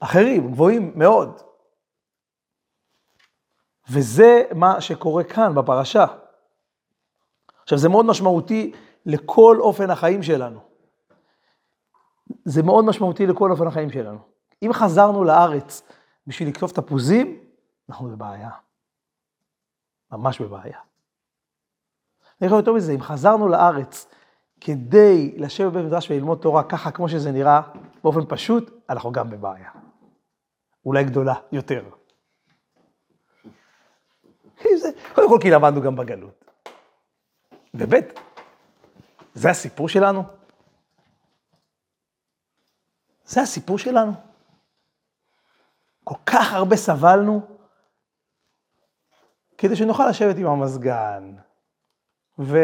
אחרים, 0.00 0.50
גבוהים 0.50 0.92
מאוד. 0.94 1.40
וזה 3.90 4.42
מה 4.54 4.80
שקורה 4.80 5.24
כאן 5.24 5.54
בפרשה. 5.54 6.06
עכשיו, 7.62 7.78
זה 7.78 7.88
מאוד 7.88 8.06
משמעותי 8.06 8.72
לכל 9.06 9.56
אופן 9.60 9.90
החיים 9.90 10.22
שלנו. 10.22 10.60
זה 12.44 12.62
מאוד 12.62 12.84
משמעותי 12.84 13.26
לכל 13.26 13.50
אופן 13.50 13.66
החיים 13.66 13.90
שלנו. 13.90 14.18
אם 14.62 14.70
חזרנו 14.72 15.24
לארץ 15.24 15.82
בשביל 16.26 16.48
לקטוף 16.48 16.72
תפוזים, 16.72 17.40
אנחנו 17.88 18.08
בבעיה. 18.08 18.50
ממש 20.12 20.40
בבעיה. 20.40 20.78
אני 22.40 22.46
יכול 22.46 22.58
יותר 22.58 22.72
מזה, 22.72 22.92
אם 22.92 23.00
חזרנו 23.00 23.48
לארץ 23.48 24.06
כדי 24.60 25.34
לשבת 25.36 25.72
בבית 25.72 25.84
מדרש 25.84 26.10
וללמוד 26.10 26.38
תורה 26.38 26.62
ככה 26.62 26.90
כמו 26.90 27.08
שזה 27.08 27.32
נראה, 27.32 27.60
באופן 28.04 28.20
פשוט, 28.28 28.70
אנחנו 28.90 29.12
גם 29.12 29.30
בבעיה. 29.30 29.70
אולי 30.84 31.04
גדולה 31.04 31.34
יותר. 31.52 31.97
קודם 35.14 35.28
כל 35.28 35.38
כי 35.42 35.50
למדנו 35.50 35.82
גם 35.82 35.96
בגלות. 35.96 36.44
וב' 37.74 37.94
זה 39.34 39.50
הסיפור 39.50 39.88
שלנו? 39.88 40.22
זה 43.24 43.40
הסיפור 43.40 43.78
שלנו? 43.78 44.12
כל 46.04 46.14
כך 46.26 46.52
הרבה 46.52 46.76
סבלנו 46.76 47.40
כדי 49.58 49.76
שנוכל 49.76 50.08
לשבת 50.08 50.36
עם 50.36 50.46
המזגן 50.46 51.36
ו... 52.38 52.58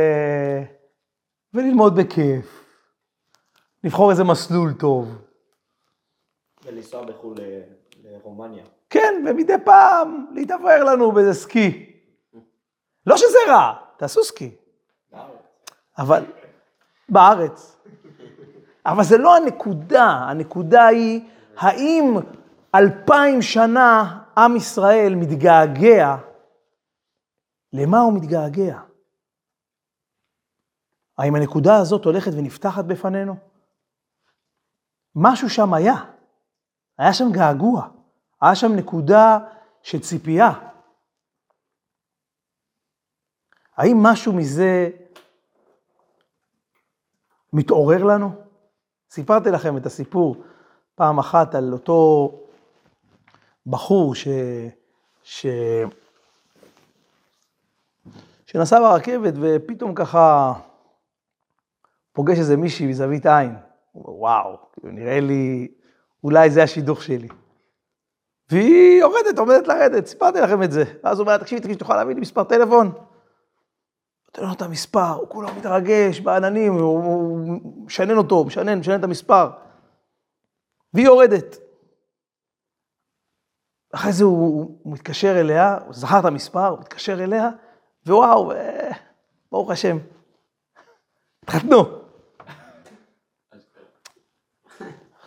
וללמוד 1.54 1.96
בכיף, 1.96 2.64
לבחור 3.84 4.10
איזה 4.10 4.24
מסלול 4.24 4.72
טוב. 4.72 5.22
ולנסוע 6.64 7.04
בחו"ל 7.04 7.36
לרומניה. 8.02 8.64
כן, 8.94 9.24
ומדי 9.26 9.52
פעם 9.64 10.26
להתאוורר 10.34 10.84
לנו 10.84 11.12
באיזה 11.12 11.34
סקי. 11.34 11.92
לא 13.06 13.16
שזה 13.16 13.38
רע, 13.48 13.72
תעשו 13.96 14.24
סקי, 14.24 14.56
אבל 15.98 16.24
בארץ. 17.08 17.76
אבל 18.86 19.04
זה 19.04 19.18
לא 19.18 19.36
הנקודה, 19.36 20.04
הנקודה 20.04 20.86
היא, 20.86 21.28
האם 21.56 22.14
אלפיים 22.74 23.42
שנה 23.42 24.22
עם 24.36 24.56
ישראל 24.56 25.14
מתגעגע, 25.14 26.16
למה 27.72 28.00
הוא 28.00 28.12
מתגעגע? 28.12 28.80
האם 31.18 31.34
הנקודה 31.34 31.76
הזאת 31.76 32.04
הולכת 32.04 32.30
ונפתחת 32.36 32.84
בפנינו? 32.84 33.36
משהו 35.16 35.50
שם 35.50 35.74
היה, 35.74 35.94
היה 36.98 37.12
שם 37.12 37.32
געגוע, 37.32 37.88
היה 38.44 38.54
שם 38.54 38.72
נקודה 38.72 39.38
של 39.82 40.00
ציפייה. 40.00 40.52
האם 43.76 44.02
משהו 44.02 44.32
מזה 44.32 44.90
מתעורר 47.52 48.04
לנו? 48.04 48.30
סיפרתי 49.10 49.50
לכם 49.50 49.76
את 49.76 49.86
הסיפור 49.86 50.44
פעם 50.94 51.18
אחת 51.18 51.54
על 51.54 51.72
אותו 51.72 52.30
בחור 53.66 54.14
ש... 54.14 54.28
ש... 55.22 55.46
שנסע 58.46 58.80
ברכבת 58.80 59.34
ופתאום 59.40 59.94
ככה 59.94 60.52
פוגש 62.12 62.38
איזה 62.38 62.56
מישהי 62.56 62.86
מזווית 62.86 63.26
עין. 63.26 63.56
וואו, 63.94 64.58
כאילו, 64.72 64.92
נראה 64.92 65.20
לי, 65.20 65.68
אולי 66.24 66.50
זה 66.50 66.62
השידוך 66.62 67.02
שלי. 67.02 67.28
והיא 68.50 69.00
יורדת, 69.00 69.38
עומדת 69.38 69.68
לרדת, 69.68 70.06
סיפרתי 70.06 70.40
לכם 70.40 70.62
את 70.62 70.72
זה. 70.72 70.84
ואז 71.04 71.18
הוא 71.18 71.26
אומר, 71.26 71.36
תקשיבי, 71.36 71.60
תקשיבי, 71.60 71.78
תוכל 71.78 71.96
להביא 71.96 72.14
לי 72.14 72.20
מספר 72.20 72.44
טלפון? 72.44 72.92
נותן 74.26 74.42
לו 74.42 74.52
את 74.52 74.62
המספר, 74.62 75.10
הוא 75.10 75.28
כולו 75.28 75.48
מתרגש, 75.58 76.20
בעננים, 76.20 76.74
הוא 76.74 77.84
משנן 77.86 78.16
אותו, 78.16 78.44
משנן, 78.44 78.78
משנן 78.78 78.98
את 78.98 79.04
המספר. 79.04 79.50
והיא 80.94 81.06
יורדת. 81.06 81.56
אחרי 83.94 84.12
זה 84.12 84.24
הוא, 84.24 84.78
הוא 84.82 84.92
מתקשר 84.92 85.40
אליה, 85.40 85.78
הוא 85.86 85.94
זכר 85.94 86.20
את 86.20 86.24
המספר, 86.24 86.66
הוא 86.66 86.80
מתקשר 86.80 87.24
אליה, 87.24 87.50
ווואו, 88.06 88.52
אה, 88.52 88.90
ברוך 89.52 89.70
השם. 89.70 89.98
התחתנו. 91.42 92.03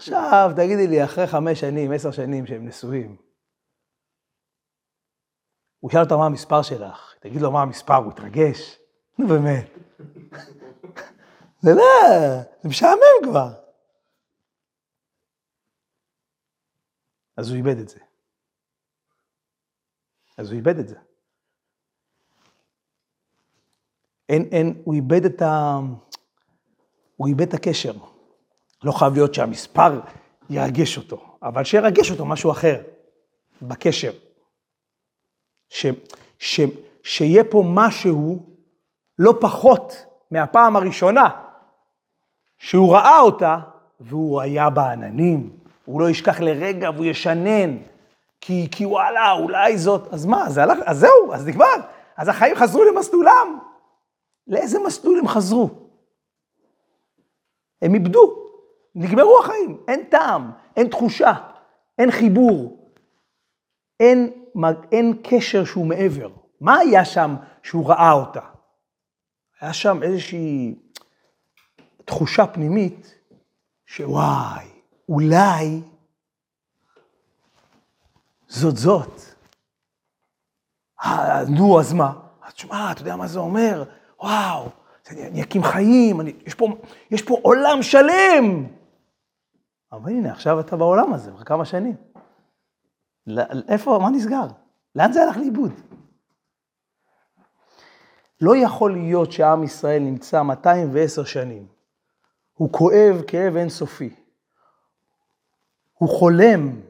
עכשיו, 0.07 0.51
תגידי 0.55 0.87
לי, 0.87 1.03
אחרי 1.03 1.27
חמש 1.27 1.59
שנים, 1.59 1.91
עשר 1.91 2.11
שנים 2.11 2.45
שהם 2.45 2.67
נשואים, 2.67 3.15
הוא 5.79 5.91
ישאל 5.91 6.01
אותה 6.01 6.17
מה 6.17 6.25
המספר 6.25 6.61
שלך, 6.61 7.15
תגיד 7.19 7.41
לו 7.41 7.51
מה 7.51 7.61
המספר, 7.61 7.95
הוא 7.95 8.11
יתרגש. 8.11 8.79
נו 9.19 9.27
באמת. 9.27 9.65
זה 11.61 11.71
לא, 11.75 11.83
זה 12.63 12.69
משעמם 12.69 13.31
כבר. 13.31 13.53
אז 17.37 17.49
הוא 17.49 17.57
איבד 17.57 17.77
את 17.77 17.89
זה. 17.89 17.99
אז 20.37 20.51
הוא 20.51 20.57
איבד 20.57 20.79
את 20.79 20.87
זה. 20.87 20.95
אין, 24.29 24.49
אין, 24.51 24.81
הוא 24.85 24.93
איבד 24.93 25.25
את 25.25 25.41
ה... 25.41 25.79
הוא 27.15 27.27
איבד 27.27 27.47
את 27.47 27.53
הקשר. 27.53 28.16
לא 28.83 28.91
חייב 28.91 29.13
להיות 29.13 29.33
שהמספר 29.33 29.99
ירגש 30.49 30.97
אותו, 30.97 31.37
אבל 31.43 31.63
שירגש 31.63 32.11
אותו 32.11 32.25
משהו 32.25 32.51
אחר, 32.51 32.81
בקשר. 33.61 34.11
ש, 35.69 35.85
ש, 36.39 36.61
שיהיה 37.03 37.43
פה 37.43 37.63
משהו 37.67 38.45
לא 39.19 39.33
פחות 39.41 40.05
מהפעם 40.31 40.75
הראשונה 40.75 41.29
שהוא 42.57 42.93
ראה 42.93 43.19
אותה, 43.19 43.59
והוא 43.99 44.41
היה 44.41 44.69
בעננים, 44.69 45.57
הוא 45.85 46.01
לא 46.01 46.09
ישכח 46.09 46.39
לרגע 46.39 46.89
והוא 46.89 47.05
ישנן, 47.05 47.77
כי, 48.41 48.67
כי 48.71 48.85
וואלה, 48.85 49.31
אולי 49.31 49.77
זאת, 49.77 50.13
אז 50.13 50.25
מה, 50.25 50.49
זה 50.49 50.63
הלך, 50.63 50.77
אז 50.85 50.99
זהו, 50.99 51.33
אז 51.33 51.47
נגמר, 51.47 51.75
אז 52.17 52.27
החיים 52.27 52.55
חזרו 52.55 52.83
למסלולם. 52.83 53.59
לאיזה 54.47 54.79
מסלול 54.79 55.19
הם 55.19 55.27
חזרו? 55.27 55.69
הם 57.81 57.93
איבדו, 57.93 58.46
נגמרו 58.97 59.39
החיים, 59.39 59.77
אין 59.87 60.03
טעם, 60.03 60.51
אין 60.75 60.87
תחושה, 60.87 61.33
אין 61.97 62.11
חיבור, 62.11 62.89
אין, 63.99 64.31
אין 64.91 65.21
קשר 65.23 65.65
שהוא 65.65 65.85
מעבר. 65.85 66.29
מה 66.61 66.77
היה 66.77 67.05
שם 67.05 67.35
שהוא 67.63 67.89
ראה 67.89 68.11
אותה? 68.11 68.41
היה 69.61 69.73
שם 69.73 70.03
איזושהי 70.03 70.75
תחושה 72.05 72.47
פנימית 72.47 73.15
שוואי, 73.85 74.67
אולי 75.09 75.81
זאת 78.47 78.77
זאת. 78.77 79.21
אה, 81.03 81.43
נו, 81.49 81.79
אז 81.79 81.93
מה? 81.93 82.13
אז 82.41 82.53
תשמע, 82.53 82.91
אתה 82.91 83.01
יודע 83.01 83.15
מה 83.15 83.27
זה 83.27 83.39
אומר? 83.39 83.83
וואו, 84.19 84.69
אני, 85.09 85.43
אקים 85.43 85.63
חיים, 85.63 86.21
אני, 86.21 86.33
יש, 86.45 86.53
פה, 86.53 86.67
יש 87.11 87.21
פה 87.21 87.39
עולם 87.41 87.81
שלם. 87.81 88.76
אבל 89.91 90.11
הנה, 90.11 90.31
עכשיו 90.31 90.59
אתה 90.59 90.77
בעולם 90.77 91.13
הזה, 91.13 91.31
כבר 91.31 91.43
כמה 91.43 91.65
שנים. 91.65 91.95
איפה, 93.67 93.99
מה 94.01 94.09
נסגר? 94.09 94.47
לאן 94.95 95.11
זה 95.13 95.23
הלך 95.23 95.37
לאיבוד? 95.37 95.71
לא 98.41 98.55
יכול 98.55 98.91
להיות 98.91 99.31
שעם 99.31 99.63
ישראל 99.63 100.01
נמצא 100.03 100.41
210 100.41 101.23
שנים. 101.23 101.67
הוא 102.53 102.71
כואב 102.71 103.21
כאב 103.27 103.55
אינסופי. 103.55 104.15
הוא 105.93 106.09
חולם, 106.09 106.81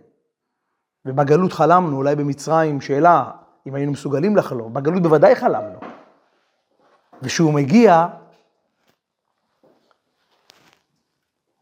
ובגלות 1.06 1.54
חלמנו, 1.54 1.98
אולי 1.98 2.16
במצרים, 2.16 2.82
שאלה 2.82 3.32
אם 3.68 3.76
היינו 3.76 3.92
מסוגלים 3.92 4.36
לחלום, 4.36 4.74
בגלות 4.74 5.04
בוודאי 5.04 5.36
חלמנו. 5.36 5.80
וכשהוא 7.22 7.54
מגיע, 7.54 8.08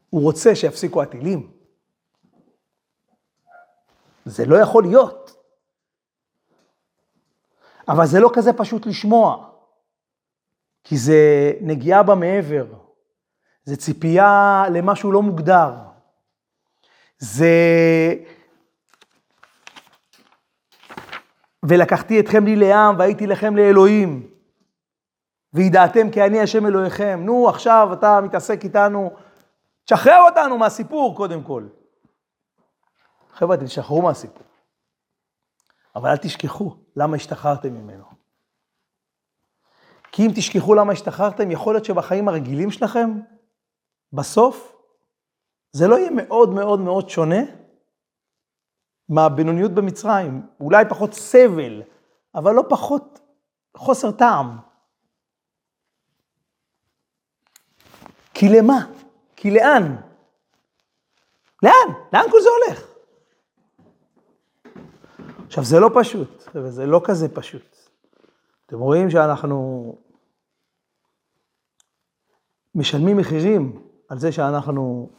הוא 0.09 0.21
רוצה 0.21 0.55
שיפסיקו 0.55 1.01
הטילים. 1.01 1.51
זה 4.25 4.45
לא 4.45 4.55
יכול 4.55 4.83
להיות. 4.83 5.35
אבל 7.87 8.05
זה 8.05 8.19
לא 8.19 8.29
כזה 8.33 8.53
פשוט 8.53 8.85
לשמוע, 8.85 9.49
כי 10.83 10.97
זה 10.97 11.51
נגיעה 11.61 12.03
במעבר, 12.03 12.65
זה 13.63 13.77
ציפייה 13.77 14.63
למשהו 14.73 15.11
לא 15.11 15.21
מוגדר. 15.21 15.73
זה... 17.17 17.49
ולקחתי 21.63 22.19
אתכם 22.19 22.45
לי 22.45 22.55
לעם 22.55 22.99
והייתי 22.99 23.27
לכם 23.27 23.55
לאלוהים. 23.55 24.29
וידעתם 25.53 26.11
כי 26.11 26.23
אני 26.23 26.41
השם 26.41 26.65
אלוהיכם. 26.65 27.19
נו, 27.23 27.49
עכשיו 27.49 27.89
אתה 27.93 28.21
מתעסק 28.21 28.63
איתנו, 28.63 29.15
תשחרר 29.85 30.21
אותנו 30.29 30.57
מהסיפור 30.57 31.15
קודם 31.15 31.43
כל. 31.43 31.67
חבר'ה, 33.31 33.57
תשחררו 33.57 34.01
מהסיפור. 34.01 34.47
אבל 35.95 36.09
אל 36.09 36.17
תשכחו 36.17 36.77
למה 36.95 37.15
השתחררתם 37.15 37.73
ממנו. 37.73 38.05
כי 40.11 40.25
אם 40.25 40.31
תשכחו 40.35 40.75
למה 40.75 40.93
השתחררתם, 40.93 41.51
יכול 41.51 41.73
להיות 41.73 41.85
שבחיים 41.85 42.27
הרגילים 42.27 42.71
שלכם, 42.71 43.19
בסוף, 44.13 44.75
זה 45.71 45.87
לא 45.87 45.95
יהיה 45.95 46.11
מאוד 46.11 46.49
מאוד 46.49 46.79
מאוד 46.79 47.09
שונה 47.09 47.41
מהבינוניות 49.09 49.71
במצרים. 49.71 50.47
אולי 50.59 50.85
פחות 50.89 51.13
סבל, 51.13 51.81
אבל 52.35 52.53
לא 52.53 52.63
פחות 52.69 53.19
חוסר 53.77 54.11
טעם. 54.11 54.57
כי 58.33 58.45
למה? 58.49 59.04
כי 59.35 59.51
לאן? 59.51 59.95
לאן? 61.63 61.95
לאן 62.13 62.31
כל 62.31 62.41
זה 62.41 62.49
הולך? 62.49 62.95
עכשיו, 65.45 65.63
זה 65.63 65.79
לא 65.79 65.89
פשוט, 65.99 66.41
חבר'ה, 66.41 66.71
זה 66.71 66.85
לא 66.85 67.01
כזה 67.03 67.35
פשוט. 67.35 67.75
אתם 68.65 68.79
רואים 68.79 69.09
שאנחנו 69.09 69.95
משלמים 72.75 73.17
מחירים 73.17 73.81
על 74.09 74.19
זה 74.19 74.31
שאנחנו, 74.31 75.09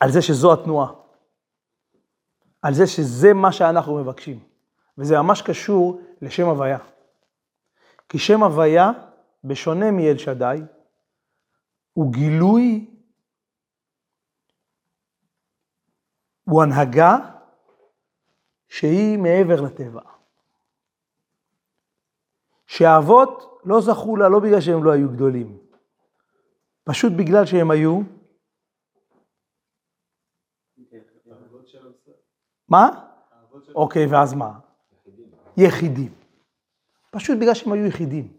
על 0.00 0.10
זה 0.10 0.22
שזו 0.22 0.52
התנועה, 0.52 0.92
על 2.62 2.74
זה 2.74 2.86
שזה 2.86 3.32
מה 3.32 3.52
שאנחנו 3.52 3.94
מבקשים. 3.94 4.40
וזה 4.98 5.16
ממש 5.18 5.42
קשור 5.42 6.00
לשם 6.22 6.46
הוויה. 6.46 6.78
כי 8.08 8.18
שם 8.18 8.42
הוויה, 8.42 8.90
בשונה 9.44 9.90
מאל 9.90 10.18
שדי, 10.18 10.60
הוא 11.92 12.12
גילוי, 12.12 12.91
הוא 16.52 16.62
הנהגה 16.62 17.16
שהיא 18.68 19.18
מעבר 19.18 19.60
לטבע. 19.60 20.00
שהאבות 22.66 23.60
לא 23.64 23.80
זכו 23.80 24.16
לה 24.16 24.28
לא 24.28 24.40
בגלל 24.40 24.60
שהם 24.60 24.84
לא 24.84 24.90
היו 24.90 25.08
גדולים, 25.08 25.58
פשוט 26.84 27.12
בגלל 27.18 27.46
שהם 27.46 27.70
היו... 27.70 28.00
מה? 32.68 32.88
אוקיי, 33.74 34.06
ואז 34.06 34.34
מה? 34.34 34.58
יחידים. 35.56 36.14
פשוט 37.10 37.38
בגלל 37.38 37.54
שהם 37.54 37.72
היו 37.72 37.86
יחידים. 37.86 38.32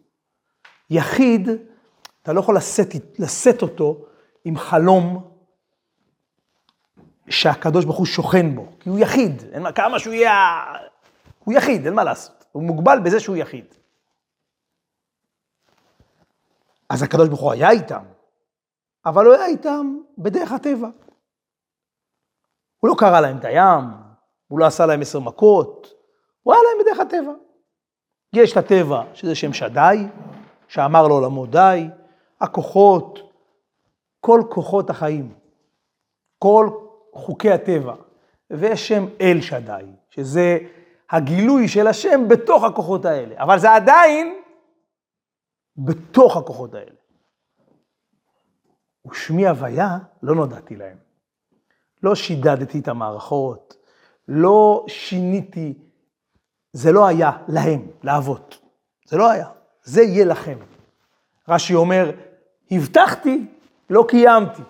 יחיד, 0.90 1.50
אתה 2.22 2.34
לא 2.34 2.40
יכול 2.40 2.58
לשאת, 3.20 3.62
אותו 3.62 4.06
עם 4.46 4.58
חלום 4.58 5.33
שהקדוש 7.30 7.86
ברוך 7.86 7.98
הוא 7.98 8.06
שוכן 8.06 8.56
בו, 8.56 8.68
כי 8.80 8.90
הוא 8.90 9.00
יחיד, 9.00 9.44
אין 9.52 9.64
מה, 9.64 9.72
כמה 9.72 10.00
שהוא 10.00 10.14
יהיה, 10.14 10.64
הוא 11.44 11.54
יחיד, 11.54 11.86
אין 11.86 11.94
מה 11.94 12.04
לעשות, 12.04 12.46
הוא 12.52 12.64
מוגבל 12.64 13.00
בזה 13.00 13.20
שהוא 13.20 13.36
יחיד. 13.36 13.66
אז 16.90 17.04
הקדוש 17.04 17.28
ברוך 17.28 17.42
הוא 17.42 17.52
היה 17.52 17.72
איתם, 17.72 18.04
אבל 19.06 19.26
הוא 19.26 19.34
היה 19.34 19.46
איתם 19.46 19.98
בדרך 20.18 20.52
הטבע. 20.52 20.88
הוא 22.80 22.90
לא 22.90 22.96
קרא 22.98 23.20
להם 23.20 23.38
את 23.38 23.46
הים, 23.46 23.84
הוא 24.48 24.60
לא 24.60 24.66
עשה 24.66 24.86
להם 24.86 25.02
עשר 25.02 25.20
מכות, 25.20 25.94
הוא 26.44 26.54
היה 26.54 26.64
להם 26.64 26.86
בדרך 26.86 27.00
הטבע. 27.00 27.32
יש 28.34 28.52
את 28.52 28.58
הטבע, 28.58 29.04
שזה 29.14 29.36
שם 29.36 29.54
שדי, 29.54 30.08
שאמר 30.68 31.08
לעולמו 31.08 31.46
די, 31.46 31.88
הכוחות, 32.42 33.20
כל 34.20 34.42
כוחות 34.50 34.90
החיים, 34.90 35.34
כל 36.40 36.70
חוקי 37.14 37.52
הטבע, 37.52 37.96
ויש 38.50 38.88
שם 38.88 39.06
אל 39.22 39.42
שדי, 39.42 39.86
שזה 40.10 40.58
הגילוי 41.12 41.68
של 41.68 41.88
השם 41.88 42.28
בתוך 42.28 42.64
הכוחות 42.64 43.06
האלה, 43.06 43.36
אבל 43.38 43.60
זה 43.60 43.72
עדיין 43.72 44.40
בתוך 45.78 46.38
הכוחות 46.38 46.74
האלה. 46.74 46.92
ושמי 49.12 49.48
הוויה 49.48 49.98
לא 50.24 50.36
נודעתי 50.36 50.76
להם. 50.76 50.98
לא 52.04 52.16
שידדתי 52.16 52.80
את 52.80 52.88
המערכות, 52.88 53.76
לא 54.28 54.86
שיניתי, 54.88 55.74
זה 56.74 56.92
לא 56.92 57.08
היה 57.08 57.32
להם, 57.48 57.88
לאבות. 58.04 58.60
זה 59.06 59.18
לא 59.18 59.32
היה, 59.32 59.48
זה 59.84 60.02
יהיה 60.02 60.26
לכם. 60.26 60.58
רש"י 61.48 61.76
אומר, 61.76 62.12
הבטחתי, 62.72 63.46
לא 63.90 64.06
קיימתי. 64.08 64.62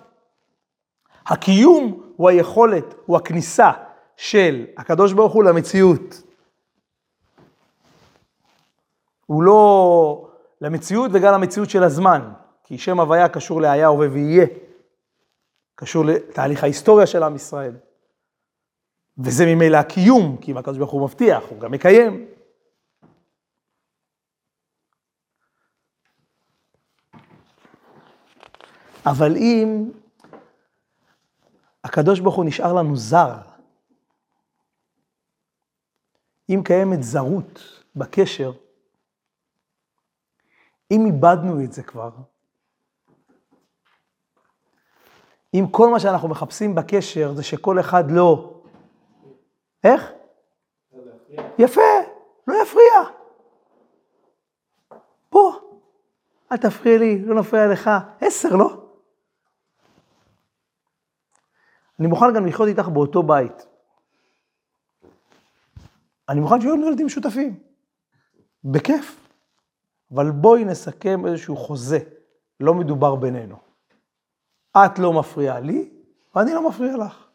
הקיום 1.25 2.13
הוא 2.15 2.29
היכולת, 2.29 2.95
הוא 3.05 3.17
הכניסה 3.17 3.71
של 4.17 4.65
הקדוש 4.77 5.13
ברוך 5.13 5.33
הוא 5.33 5.43
למציאות. 5.43 6.21
הוא 9.25 9.43
לא 9.43 10.29
למציאות 10.61 11.11
וגם 11.13 11.33
למציאות 11.33 11.69
של 11.69 11.83
הזמן, 11.83 12.33
כי 12.63 12.77
שם 12.77 12.99
הוויה 12.99 13.29
קשור 13.29 13.61
להיה, 13.61 13.87
הווה 13.87 14.07
ויהיה. 14.11 14.45
קשור 15.75 16.05
לתהליך 16.05 16.63
ההיסטוריה 16.63 17.07
של 17.07 17.23
עם 17.23 17.35
ישראל. 17.35 17.75
וזה 19.17 19.45
ממילא 19.45 19.77
הקיום, 19.77 20.37
כי 20.41 20.51
אם 20.51 20.57
הקדוש 20.57 20.77
ברוך 20.77 20.91
הוא 20.91 21.03
מבטיח, 21.03 21.43
הוא 21.49 21.59
גם 21.59 21.71
מקיים. 21.71 22.25
אבל 29.05 29.37
אם 29.37 29.91
הקדוש 31.83 32.19
ברוך 32.19 32.35
הוא 32.35 32.45
נשאר 32.45 32.73
לנו 32.73 32.95
זר, 32.95 33.37
אם 36.49 36.61
קיימת 36.65 37.03
זרות 37.03 37.83
בקשר, 37.95 38.51
אם 40.91 41.05
איבדנו 41.05 41.63
את 41.63 41.73
זה 41.73 41.83
כבר, 41.83 42.11
אם 45.53 45.65
כל 45.71 45.89
מה 45.89 45.99
שאנחנו 45.99 46.27
מחפשים 46.27 46.75
בקשר 46.75 47.33
זה 47.33 47.43
שכל 47.43 47.79
אחד 47.79 48.11
לא... 48.11 48.61
איך? 49.83 50.11
יפה, 51.59 51.81
לא 52.47 52.55
יפריע. 52.63 52.93
פה, 55.29 55.51
אל 56.51 56.57
תפריע 56.57 56.97
לי, 56.97 57.25
לא 57.25 57.35
נפריע 57.35 57.67
לך. 57.67 57.89
עשר, 58.21 58.55
לא? 58.55 58.82
אני 61.99 62.07
מוכן 62.07 62.25
גם 62.35 62.45
לחיות 62.45 62.67
איתך 62.67 62.87
באותו 62.87 63.23
בית. 63.23 63.67
אני 66.29 66.39
מוכן 66.39 66.61
שיהיו 66.61 66.75
לנו 66.75 66.87
ילדים 66.87 67.05
משותפים. 67.05 67.63
בכיף. 68.63 69.23
אבל 70.11 70.31
בואי 70.31 70.65
נסכם 70.65 71.25
איזשהו 71.25 71.57
חוזה, 71.57 71.99
לא 72.59 72.73
מדובר 72.73 73.15
בינינו. 73.15 73.57
את 74.77 74.99
לא 74.99 75.19
מפריעה 75.19 75.59
לי, 75.59 75.89
ואני 76.35 76.53
לא 76.53 76.69
מפריע 76.69 76.97
לך. 76.97 77.27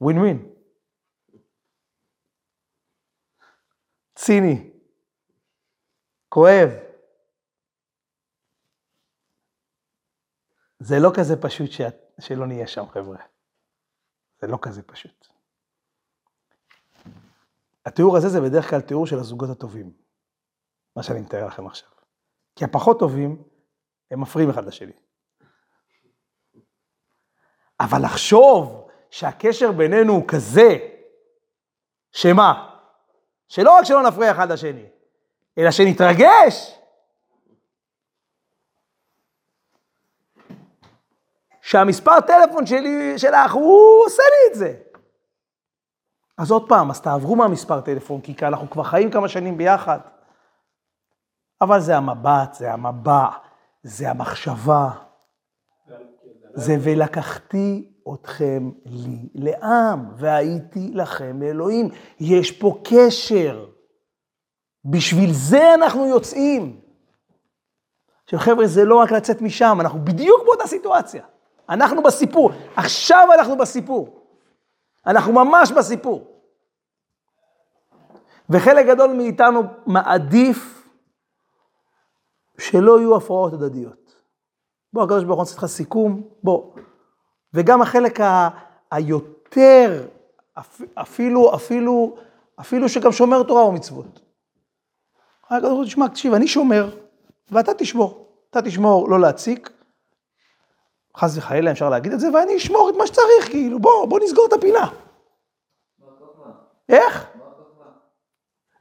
ווין 0.00 0.18
ווין. 0.18 0.52
ציני. 4.14 4.70
כואב. 6.28 6.68
זה 10.78 10.96
לא 10.98 11.10
כזה 11.16 11.42
פשוט 11.42 11.70
שאת, 11.70 12.05
שלא 12.20 12.46
נהיה 12.46 12.66
שם, 12.66 12.88
חבר'ה. 12.88 13.18
זה 14.40 14.46
לא 14.46 14.58
כזה 14.62 14.82
פשוט. 14.82 15.28
התיאור 17.86 18.16
הזה 18.16 18.28
זה 18.28 18.40
בדרך 18.40 18.70
כלל 18.70 18.80
תיאור 18.80 19.06
של 19.06 19.18
הזוגות 19.18 19.50
הטובים, 19.50 19.92
מה 20.96 21.02
שאני 21.02 21.20
מתאר 21.20 21.46
לכם 21.46 21.66
עכשיו. 21.66 21.88
כי 22.56 22.64
הפחות 22.64 22.98
טובים, 22.98 23.42
הם 24.10 24.20
מפריעים 24.20 24.50
אחד 24.50 24.64
לשני. 24.64 24.92
אבל 27.80 28.04
לחשוב 28.04 28.88
שהקשר 29.10 29.72
בינינו 29.72 30.12
הוא 30.12 30.28
כזה, 30.28 30.78
שמה? 32.12 32.78
שלא 33.48 33.78
רק 33.78 33.84
שלא 33.84 34.02
נפריע 34.02 34.30
אחד 34.30 34.52
לשני, 34.52 34.86
אלא 35.58 35.70
שנתרגש. 35.70 36.78
שהמספר 41.66 42.20
טלפון 42.20 42.66
שלי, 42.66 43.18
שלך, 43.18 43.52
הוא 43.52 44.04
עושה 44.06 44.22
לי 44.22 44.52
את 44.52 44.58
זה. 44.58 44.74
אז 46.38 46.50
עוד 46.50 46.68
פעם, 46.68 46.90
אז 46.90 47.00
תעברו 47.00 47.36
מהמספר 47.36 47.80
טלפון, 47.80 48.20
כי 48.20 48.34
אנחנו 48.42 48.70
כבר 48.70 48.82
חיים 48.82 49.10
כמה 49.10 49.28
שנים 49.28 49.56
ביחד. 49.56 49.98
אבל 51.60 51.80
זה 51.80 51.96
המבט, 51.96 52.54
זה 52.54 52.72
המבע, 52.72 53.28
זה 53.82 54.10
המחשבה. 54.10 54.90
זה 56.54 56.76
ולקחתי 56.82 57.92
אתכם 58.14 58.70
לי 58.84 59.28
לעם, 59.34 60.10
והייתי 60.16 60.90
לכם 60.94 61.42
לאלוהים. 61.42 61.88
יש 62.20 62.50
פה 62.50 62.78
קשר. 62.84 63.66
בשביל 64.84 65.32
זה 65.32 65.74
אנחנו 65.74 66.06
יוצאים. 66.06 66.80
עכשיו 68.24 68.38
חבר'ה, 68.38 68.66
זה 68.66 68.84
לא 68.84 68.94
רק 69.00 69.12
לצאת 69.12 69.42
משם, 69.42 69.78
אנחנו 69.80 70.04
בדיוק 70.04 70.44
באותה 70.44 70.66
סיטואציה. 70.66 71.35
אנחנו 71.68 72.02
בסיפור. 72.02 72.50
עכשיו 72.76 73.28
אנחנו 73.38 73.56
בסיפור. 73.56 74.26
אנחנו 75.06 75.32
ממש 75.32 75.72
בסיפור. 75.72 76.26
וחלק 78.50 78.86
גדול 78.86 79.10
מאיתנו 79.12 79.62
מעדיף 79.86 80.88
שלא 82.58 82.98
יהיו 83.00 83.16
הפרעות 83.16 83.52
הדדיות. 83.52 84.14
בוא, 84.92 85.02
הקדוש 85.02 85.24
ברוך 85.24 85.36
הוא 85.38 85.42
נעשה 85.44 85.56
לך 85.58 85.66
סיכום, 85.66 86.22
בוא. 86.42 86.72
וגם 87.54 87.82
החלק 87.82 88.20
ה... 88.20 88.48
יותר, 88.98 90.06
אפ- 90.58 90.82
אפילו, 90.94 91.54
אפילו, 91.54 92.16
אפילו 92.60 92.88
שגם 92.88 93.12
שומר 93.12 93.42
תורה 93.42 93.64
ומצוות. 93.66 94.20
הקדוש 95.44 95.62
ברוך 95.62 95.76
הוא, 95.78 95.84
תשמע, 95.84 96.08
תקשיב, 96.08 96.34
אני 96.34 96.48
שומר, 96.48 96.96
ואתה 97.50 97.74
תשמור. 97.74 98.26
אתה 98.50 98.62
תשמור 98.62 99.10
לא 99.10 99.20
להציק, 99.20 99.70
חס 101.16 101.36
וחלילה 101.38 101.70
אפשר 101.70 101.88
להגיד 101.88 102.12
את 102.12 102.20
זה, 102.20 102.26
ואני 102.34 102.56
אשמור 102.56 102.90
את 102.90 102.94
מה 102.98 103.06
שצריך, 103.06 103.50
כאילו, 103.50 103.78
בוא, 103.78 104.08
בוא 104.08 104.20
נסגור 104.24 104.46
את 104.48 104.52
הפינה. 104.52 104.90
איך? 106.88 107.30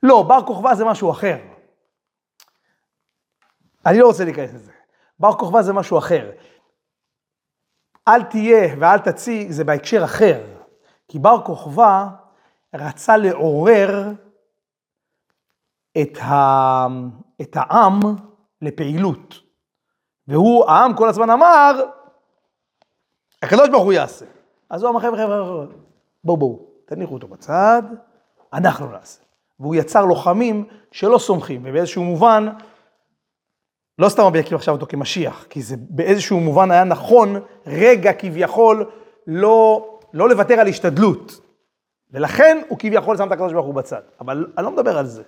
לא, 0.03 0.23
בר 0.23 0.45
כוכבא 0.47 0.75
זה 0.75 0.85
משהו 0.85 1.11
אחר. 1.11 1.37
אני 3.85 3.99
לא 3.99 4.07
רוצה 4.07 4.25
להיכנס 4.25 4.53
לזה. 4.53 4.71
בר 5.19 5.33
כוכבא 5.33 5.61
זה 5.61 5.73
משהו 5.73 5.97
אחר. 5.97 6.31
אל 8.07 8.23
תהיה 8.23 8.75
ואל 8.79 8.99
תציג, 8.99 9.51
זה 9.51 9.63
בהקשר 9.63 10.03
אחר. 10.03 10.43
כי 11.07 11.19
בר 11.19 11.41
כוכבא 11.45 12.07
רצה 12.75 13.17
לעורר 13.17 14.11
את, 16.01 16.17
ה... 16.17 16.87
את 17.41 17.55
העם 17.55 17.99
לפעילות. 18.61 19.35
והוא, 20.27 20.65
העם 20.65 20.97
כל 20.97 21.09
הזמן 21.09 21.29
אמר, 21.29 21.71
הקדוש 23.45 23.69
ברוך 23.69 23.83
הוא 23.83 23.93
יעשה. 23.93 24.25
אז 24.69 24.83
הוא 24.83 24.91
אמר, 24.91 24.99
חבר'ה, 24.99 25.17
חבר'ה, 25.17 25.65
בואו, 26.23 26.37
בואו, 26.37 26.59
תניחו 26.85 27.13
אותו 27.13 27.27
בצד, 27.27 27.83
אנחנו 28.53 28.91
נעשה. 28.91 29.21
והוא 29.59 29.75
יצר 29.75 30.05
לוחמים 30.05 30.65
שלא 30.91 31.17
סומכים, 31.17 31.61
ובאיזשהו 31.63 32.03
מובן, 32.03 32.47
לא 33.99 34.09
סתם 34.09 34.23
רבי 34.23 34.39
עקיבא 34.39 34.55
עכשיו 34.55 34.73
אותו 34.73 34.85
כמשיח, 34.85 35.45
כי 35.49 35.61
זה 35.61 35.75
באיזשהו 35.79 36.39
מובן 36.39 36.71
היה 36.71 36.83
נכון, 36.83 37.35
רגע 37.67 38.13
כביכול, 38.13 38.85
לא, 39.27 39.85
לא 40.13 40.29
לוותר 40.29 40.53
על 40.53 40.67
השתדלות. 40.67 41.39
ולכן 42.11 42.61
הוא 42.69 42.79
כביכול 42.79 43.17
שם 43.17 43.27
את 43.27 43.31
הקדוש 43.31 43.53
ברוך 43.53 43.65
הוא 43.65 43.73
בצד. 43.73 44.01
אבל 44.21 44.47
אני 44.57 44.65
לא 44.65 44.71
מדבר 44.71 44.97
על 44.97 45.05
זה. 45.05 45.23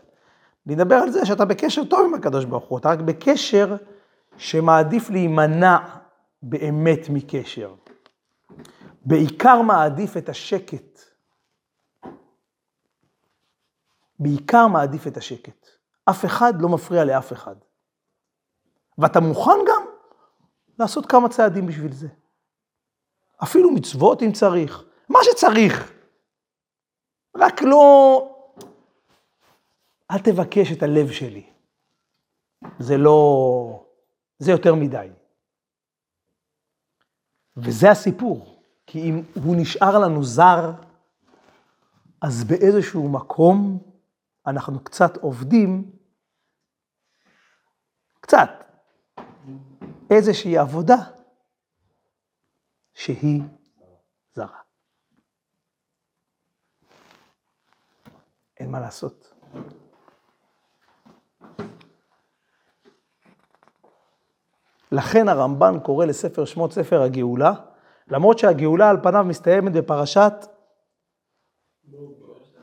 אני 0.67 0.75
מדבר 0.75 0.95
על 0.95 1.09
זה 1.09 1.25
שאתה 1.25 1.45
בקשר 1.45 1.83
טוב 1.83 2.05
עם 2.05 2.13
הקדוש 2.13 2.45
ברוך 2.45 2.65
הוא, 2.65 2.79
אתה 2.79 2.89
רק 2.89 2.99
בקשר 2.99 3.75
שמעדיף 4.37 5.09
להימנע 5.09 5.77
באמת 6.43 7.09
מקשר. 7.09 7.73
בעיקר 9.05 9.61
מעדיף 9.61 10.17
את 10.17 10.29
השקט. 10.29 10.99
בעיקר 14.19 14.67
מעדיף 14.67 15.07
את 15.07 15.17
השקט. 15.17 15.67
אף 16.09 16.25
אחד 16.25 16.53
לא 16.61 16.69
מפריע 16.69 17.05
לאף 17.05 17.33
אחד. 17.33 17.55
ואתה 18.97 19.19
מוכן 19.19 19.59
גם 19.67 19.85
לעשות 20.79 21.05
כמה 21.05 21.29
צעדים 21.29 21.67
בשביל 21.67 21.91
זה. 21.91 22.07
אפילו 23.43 23.71
מצוות 23.71 24.21
אם 24.23 24.31
צריך, 24.31 24.83
מה 25.09 25.19
שצריך. 25.23 25.93
רק 27.35 27.61
לא... 27.61 28.33
אל 30.11 30.19
תבקש 30.19 30.71
את 30.71 30.83
הלב 30.83 31.11
שלי. 31.11 31.49
זה 32.79 32.97
לא... 32.97 33.85
זה 34.39 34.51
יותר 34.51 34.75
מדי. 34.75 35.07
וזה 37.57 37.91
הסיפור. 37.91 38.61
כי 38.85 39.01
אם 39.09 39.21
הוא 39.43 39.55
נשאר 39.59 39.99
לנו 39.99 40.23
זר, 40.23 40.71
אז 42.21 42.43
באיזשהו 42.43 43.09
מקום 43.09 43.79
אנחנו 44.47 44.83
קצת 44.83 45.17
עובדים, 45.17 45.91
קצת, 48.21 48.49
איזושהי 50.09 50.57
עבודה 50.57 50.95
שהיא 52.93 53.41
זרה. 54.33 54.59
אין 58.59 58.71
מה 58.71 58.79
לעשות. 58.79 59.33
לכן 64.91 65.29
הרמב"ן 65.29 65.79
קורא 65.83 66.05
לספר 66.05 66.45
שמות 66.45 66.71
ספר 66.73 67.01
הגאולה, 67.01 67.53
למרות 68.07 68.39
שהגאולה 68.39 68.89
על 68.89 68.97
פניו 69.03 69.23
מסתיימת 69.23 69.73
בפרשת... 69.73 70.33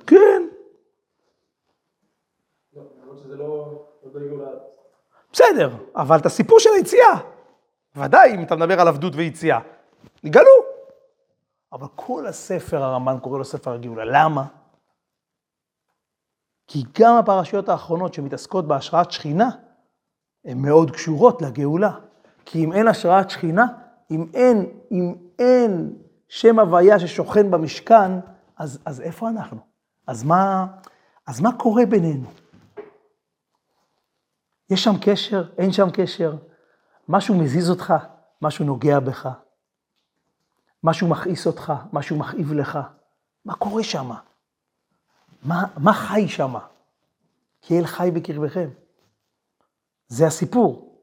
כן. 0.06 0.42
בסדר, 5.32 5.70
אבל 5.96 6.16
את 6.16 6.26
הסיפור 6.26 6.60
של 6.60 6.70
היציאה, 6.76 7.18
ודאי 7.96 8.34
אם 8.34 8.42
אתה 8.42 8.56
מדבר 8.56 8.80
על 8.80 8.88
עבדות 8.88 9.12
ויציאה, 9.16 9.60
נגאלו. 10.24 10.74
אבל 11.72 11.86
כל 11.94 12.26
הספר 12.26 12.82
הרמב"ן 12.82 13.18
קורא 13.18 13.38
לו 13.38 13.44
ספר 13.44 13.72
הגאולה, 13.72 14.04
למה? 14.04 14.44
כי 16.66 16.82
גם 17.00 17.16
הפרשיות 17.16 17.68
האחרונות 17.68 18.14
שמתעסקות 18.14 18.68
בהשראת 18.68 19.10
שכינה, 19.10 19.50
הן 20.44 20.58
מאוד 20.58 20.90
קשורות 20.90 21.42
לגאולה. 21.42 21.90
כי 22.44 22.64
אם 22.64 22.72
אין 22.72 22.88
השראת 22.88 23.30
שכינה, 23.30 23.66
אם 24.10 24.26
אין, 24.34 24.66
אם 24.90 25.14
אין 25.38 25.92
שם 26.28 26.58
הוויה 26.58 26.98
ששוכן 26.98 27.50
במשכן, 27.50 28.12
אז, 28.56 28.78
אז 28.84 29.00
איפה 29.00 29.28
אנחנו? 29.28 29.58
אז 30.06 30.24
מה, 30.24 30.66
אז 31.26 31.40
מה 31.40 31.58
קורה 31.58 31.86
בינינו? 31.86 32.30
יש 34.70 34.84
שם 34.84 34.94
קשר? 35.00 35.44
אין 35.58 35.72
שם 35.72 35.88
קשר? 35.92 36.36
משהו 37.08 37.34
מזיז 37.34 37.70
אותך? 37.70 37.94
משהו 38.42 38.64
נוגע 38.64 39.00
בך? 39.00 39.28
משהו 40.84 41.08
מכעיס 41.08 41.46
אותך? 41.46 41.72
משהו 41.92 42.18
מכאיב 42.18 42.52
לך? 42.52 42.78
מה 43.44 43.54
קורה 43.54 43.84
שם? 43.84 44.10
מה, 45.42 45.64
מה 45.76 45.92
חי 45.92 46.28
שם? 46.28 46.54
כי 47.62 47.78
אל 47.78 47.86
חי 47.86 48.10
בקרבכם. 48.14 48.68
זה 50.08 50.26
הסיפור. 50.26 50.94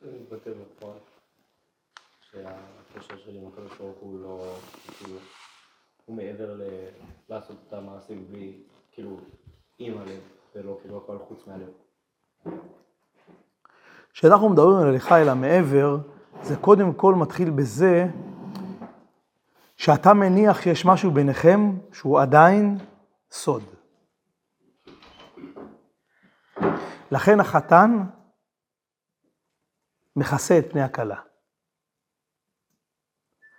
זה 0.00 0.12
מתבטא 0.12 0.50
בפועל, 0.50 0.98
שהקשר 3.06 3.24
שלי 3.24 3.38
עם 3.38 3.46
הקדוש 3.46 3.78
ברוך 3.78 3.98
הוא 4.00 4.20
לא, 4.20 4.54
כאילו, 4.98 5.18
הוא 6.04 6.16
מעבר 6.16 6.54
ל... 6.54 6.62
לעשות 7.28 7.56
את 7.68 7.72
המעשים 7.72 8.28
בלי, 8.28 8.62
כאילו, 8.92 9.16
עם 9.78 9.98
הלב, 9.98 10.20
ולא 10.54 10.78
כאילו 10.82 10.96
הכל 10.96 11.18
חוץ 11.28 11.46
מהלב. 11.46 11.68
כשאנחנו 14.12 14.48
מדברים 14.48 14.76
על 14.76 14.86
הליכה 14.86 15.22
אל 15.22 15.28
המעבר, 15.28 15.98
זה 16.42 16.56
קודם 16.56 16.94
כל 16.94 17.14
מתחיל 17.14 17.50
בזה 17.50 18.06
שאתה 19.76 20.14
מניח 20.14 20.62
שיש 20.62 20.86
משהו 20.86 21.10
ביניכם 21.10 21.60
שהוא 21.92 22.20
עדיין 22.20 22.78
סוד. 23.30 23.62
לכן 27.10 27.40
החתן 27.40 28.02
מכסה 30.16 30.58
את 30.58 30.70
פני 30.70 30.82
הכלה. 30.82 31.25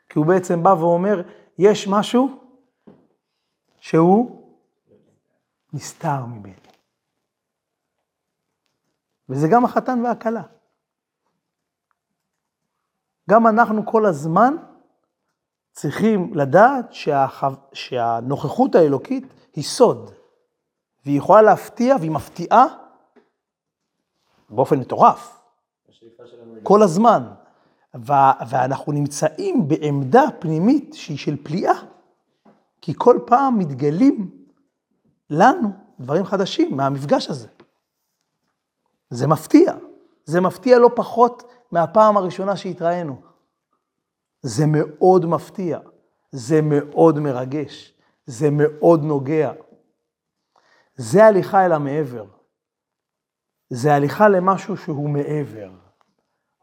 כי 0.09 0.19
הוא 0.19 0.25
בעצם 0.25 0.63
בא 0.63 0.69
ואומר, 0.69 1.21
יש 1.57 1.87
משהו 1.87 2.39
שהוא 3.79 4.53
נסתר 5.73 6.25
ממני. 6.25 6.53
וזה 9.29 9.47
גם 9.51 9.65
החתן 9.65 10.05
והכלה. 10.05 10.43
גם 13.29 13.47
אנחנו 13.47 13.85
כל 13.85 14.05
הזמן 14.05 14.55
צריכים 15.71 16.33
לדעת 16.33 16.93
שהח... 16.93 17.43
שהנוכחות 17.73 18.75
האלוקית 18.75 19.23
היא 19.53 19.63
סוד, 19.63 20.11
והיא 21.05 21.17
יכולה 21.17 21.41
להפתיע, 21.41 21.95
והיא 21.99 22.11
מפתיעה 22.11 22.65
באופן 24.49 24.79
מטורף, 24.79 25.41
כל 26.63 26.83
הזמן. 26.83 27.33
ואנחנו 28.49 28.91
נמצאים 28.91 29.67
בעמדה 29.67 30.23
פנימית 30.39 30.93
שהיא 30.93 31.17
של 31.17 31.43
פליאה, 31.43 31.73
כי 32.81 32.93
כל 32.97 33.19
פעם 33.25 33.59
מתגלים 33.59 34.31
לנו 35.29 35.69
דברים 35.99 36.25
חדשים 36.25 36.77
מהמפגש 36.77 37.29
הזה. 37.29 37.47
זה 39.09 39.27
מפתיע. 39.27 39.73
זה 40.25 40.41
מפתיע 40.41 40.79
לא 40.79 40.89
פחות 40.95 41.43
מהפעם 41.71 42.17
הראשונה 42.17 42.57
שהתראינו. 42.57 43.21
זה 44.41 44.65
מאוד 44.67 45.25
מפתיע, 45.25 45.79
זה 46.31 46.59
מאוד 46.63 47.19
מרגש, 47.19 47.93
זה 48.25 48.49
מאוד 48.51 49.03
נוגע. 49.03 49.51
זה 50.95 51.25
הליכה 51.25 51.65
אל 51.65 51.71
המעבר. 51.71 52.25
זה 53.69 53.95
הליכה 53.95 54.29
למשהו 54.29 54.77
שהוא 54.77 55.09
מעבר. 55.09 55.86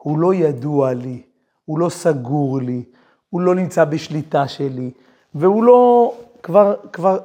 הוא 0.04 0.18
לא 0.18 0.34
ידוע 0.34 0.94
לי, 0.94 1.26
הוא 1.64 1.78
לא 1.78 1.88
סגור 1.88 2.60
לי, 2.60 2.84
הוא 3.28 3.40
לא 3.40 3.54
נמצא 3.54 3.84
בשליטה 3.84 4.48
שלי, 4.48 4.90
והוא 5.34 5.64
לא, 5.64 6.14
כבר, 6.42 6.90
כבר, 6.92 7.18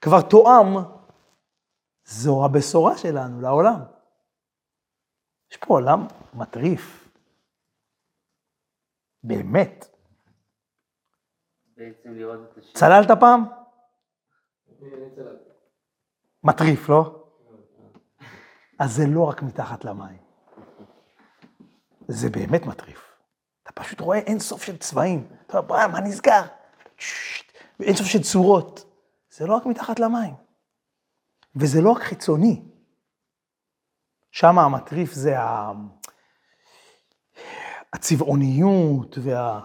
כבר 0.00 0.20
תואם, 0.20 0.66
זו 2.04 2.44
הבשורה 2.44 2.98
שלנו 2.98 3.40
לעולם. 3.40 3.80
יש 5.50 5.56
פה 5.56 5.74
עולם 5.74 6.06
מטריף. 6.34 7.08
באמת. 9.24 9.88
בעצם 11.76 12.14
לראות 12.14 12.40
את 12.52 12.58
השם. 12.58 12.78
צללת 12.78 13.20
פעם? 13.20 13.44
מטריף, 16.44 16.88
לא? 16.88 17.24
אז 18.78 18.96
זה 18.96 19.02
לא 19.14 19.28
רק 19.28 19.42
מתחת 19.42 19.84
למים. 19.84 20.29
זה 22.10 22.30
באמת 22.30 22.66
מטריף. 22.66 23.12
אתה 23.62 23.72
פשוט 23.72 24.00
רואה 24.00 24.18
אין 24.18 24.38
סוף 24.38 24.62
של 24.62 24.76
צבעים. 24.76 25.28
אתה 25.46 25.58
אומר, 25.58 25.86
מה 25.86 26.00
נסגר? 26.00 26.42
אין 27.80 27.96
סוף 27.96 28.06
של 28.06 28.22
צורות. 28.22 28.84
זה 29.30 29.46
לא 29.46 29.54
רק 29.54 29.66
מתחת 29.66 30.00
למים. 30.00 30.34
וזה 31.56 31.80
לא 31.80 31.90
רק 31.90 32.02
חיצוני. 32.02 32.62
שם 34.30 34.58
המטריף 34.58 35.12
זה 35.12 35.40
ה... 35.40 35.72
הצבעוניות 37.92 39.18
וה... 39.22 39.60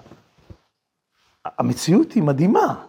המציאות 1.45 2.12
היא 2.12 2.23
מדהימה. 2.23 2.86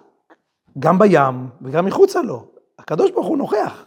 גם 0.79 0.99
בים 0.99 1.51
וגם 1.62 1.85
מחוצה 1.87 2.23
לו. 2.23 2.51
הקדוש 2.79 3.11
ברוך 3.11 3.27
הוא 3.27 3.38
נוכח. 3.38 3.85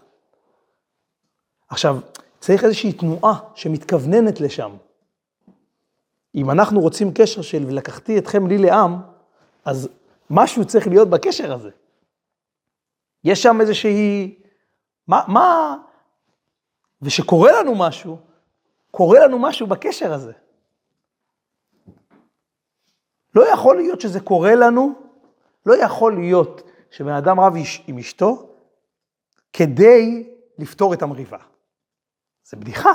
עכשיו, 1.69 1.97
צריך 2.39 2.63
איזושהי 2.63 2.93
תנועה 2.93 3.39
שמתכווננת 3.55 4.41
לשם. 4.41 4.71
אם 6.35 6.51
אנחנו 6.51 6.79
רוצים 6.79 7.11
קשר 7.13 7.41
של 7.41 7.63
ולקחתי 7.67 8.17
אתכם 8.17 8.47
לי 8.47 8.57
לעם, 8.57 9.01
אז 9.65 9.89
משהו 10.29 10.65
צריך 10.65 10.87
להיות 10.87 11.09
בקשר 11.09 11.53
הזה. 11.53 11.69
יש 13.23 13.43
שם 13.43 13.61
איזושהי... 13.61 14.35
מה, 15.07 15.23
מה... 15.27 15.77
ושקורה 17.01 17.51
לנו 17.51 17.75
משהו, 17.75 18.17
קורה 18.91 19.19
לנו 19.19 19.39
משהו 19.39 19.67
בקשר 19.67 20.13
הזה. 20.13 20.33
לא 23.35 23.53
יכול 23.53 23.77
להיות 23.77 24.01
שזה 24.01 24.19
קורה 24.19 24.55
לנו, 24.55 24.93
לא 25.65 25.83
יכול 25.83 26.19
להיות 26.19 26.61
שבן 26.91 27.13
אדם 27.13 27.39
רב 27.39 27.53
עם 27.87 27.97
אשתו 27.97 28.49
כדי 29.53 30.29
לפתור 30.57 30.93
את 30.93 31.01
המריבה. 31.01 31.37
זה 32.43 32.57
בדיחה. 32.57 32.91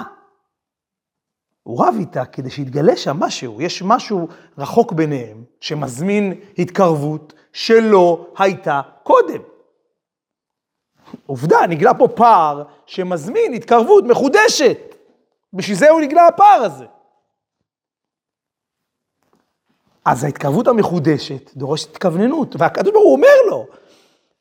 הוא 1.65 1.85
רב 1.87 1.95
איתה 1.99 2.25
כדי 2.25 2.51
שיתגלה 2.51 2.97
שם 2.97 3.17
משהו, 3.21 3.61
יש 3.61 3.83
משהו 3.83 4.29
רחוק 4.59 4.93
ביניהם 4.93 5.45
שמזמין 5.61 6.41
התקרבות 6.59 7.33
שלא 7.53 8.27
הייתה 8.39 8.81
קודם. 9.03 9.41
עובדה, 11.27 11.59
נגלה 11.69 11.95
פה 11.95 12.09
פער 12.09 12.65
שמזמין 12.87 13.53
התקרבות 13.53 14.05
מחודשת. 14.05 14.95
בשביל 15.53 15.77
זה 15.77 15.91
הוא 15.91 16.01
נגלה 16.01 16.27
הפער 16.27 16.63
הזה. 16.65 16.87
אז 20.05 20.25
ההתקרבות 20.25 20.69
המחודשת 20.69 21.57
דורשת 21.57 21.91
התכווננות, 21.91 22.57
והקדוש 22.59 22.93
ברוך 22.93 23.05
הוא 23.05 23.15
אומר 23.15 23.37
לו, 23.51 23.67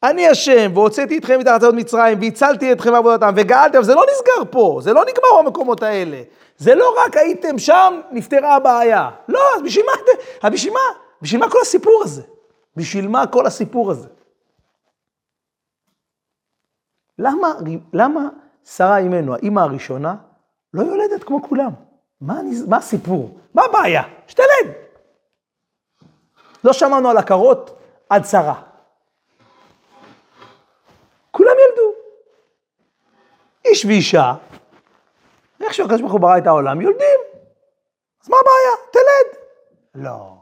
אני 0.03 0.27
השם, 0.27 0.71
והוצאתי 0.73 1.17
אתכם 1.17 1.39
מתחת 1.39 1.63
מצרים, 1.63 2.17
והצלתי 2.21 2.71
אתכם 2.71 2.91
מעבודתם, 2.91 3.33
וגאלתם, 3.35 3.83
זה 3.83 3.95
לא 3.95 4.05
נסגר 4.11 4.51
פה, 4.51 4.79
זה 4.81 4.93
לא 4.93 5.01
נגמר 5.01 5.41
במקומות 5.41 5.83
האלה. 5.83 6.21
זה 6.57 6.75
לא 6.75 6.95
רק 7.05 7.17
הייתם 7.17 7.57
שם, 7.57 8.01
נפתרה 8.11 8.55
הבעיה. 8.55 9.09
לא, 9.27 9.39
אז 9.55 9.61
בשביל 9.61 9.85
מה, 9.85 10.49
בשביל 10.49 10.73
מה? 10.73 10.79
בשביל 11.21 11.39
מה 11.39 11.49
כל 11.49 11.57
הסיפור 11.61 12.01
הזה? 12.03 12.21
בשביל 12.75 13.07
מה 13.07 13.27
כל 13.27 13.45
הסיפור 13.45 13.91
הזה? 13.91 14.07
למה, 17.19 17.53
למה 17.93 18.29
שרה 18.65 18.97
אימנו, 18.97 19.33
האימא 19.33 19.59
הראשונה, 19.59 20.15
לא 20.73 20.83
יולדת 20.83 21.23
כמו 21.23 21.41
כולם? 21.43 21.71
מה, 22.21 22.39
מה 22.67 22.77
הסיפור? 22.77 23.37
מה 23.53 23.61
הבעיה? 23.65 24.03
שתלד. 24.27 24.71
לא 26.63 26.73
שמענו 26.73 27.09
על 27.09 27.17
עקרות 27.17 27.79
עד 28.09 28.25
שרה. 28.25 28.61
כולם 31.31 31.55
ילדו. 31.69 31.93
איש 33.65 33.85
ואישה, 33.85 34.33
איך 35.61 35.73
שהקדוש 35.73 36.01
ברוך 36.01 36.13
הוא 36.13 36.21
ברא 36.21 36.37
את 36.37 36.47
העולם, 36.47 36.81
יולדים. 36.81 37.19
אז 38.21 38.29
מה 38.29 38.37
הבעיה? 38.37 38.91
תלד. 38.91 39.39
לא. 39.95 40.35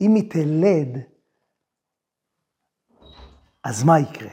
אם 0.00 0.14
היא 0.14 0.30
תלד, 0.30 1.02
אז 3.64 3.84
מה 3.84 3.98
יקרה? 3.98 4.30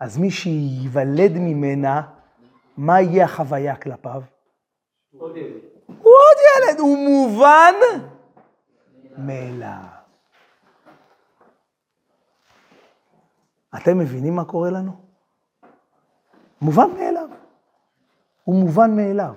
אז 0.00 0.18
מי 0.18 0.30
שייוולד 0.30 1.32
ממנה, 1.34 2.02
מה 2.76 3.00
יהיה 3.00 3.24
החוויה 3.24 3.76
כלפיו? 3.76 4.22
עוד 5.18 5.36
ילד. 5.36 5.60
הוא 5.86 5.96
עוד 5.96 6.38
ילד, 6.46 6.80
הוא 6.80 6.98
מובן 6.98 7.74
מאליו. 9.18 9.96
אתם 13.76 13.98
מבינים 13.98 14.36
מה 14.36 14.44
קורה 14.44 14.70
לנו? 14.70 15.06
מובן 16.60 16.90
מאליו. 16.90 17.28
הוא 18.44 18.54
מובן 18.54 18.96
מאליו. 18.96 19.34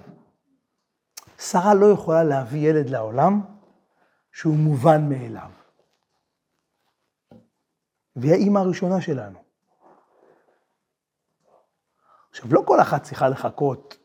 שרה 1.40 1.74
לא 1.74 1.86
יכולה 1.86 2.24
להביא 2.24 2.70
ילד 2.70 2.90
לעולם 2.90 3.42
שהוא 4.32 4.56
מובן 4.56 5.10
מאליו. 5.10 5.50
והיא 8.16 8.32
האימא 8.32 8.60
הראשונה 8.60 9.02
שלנו. 9.02 9.40
עכשיו, 12.30 12.54
לא 12.54 12.64
כל 12.66 12.82
אחת 12.82 13.04
צריכה 13.04 13.30
לחכות 13.30 13.98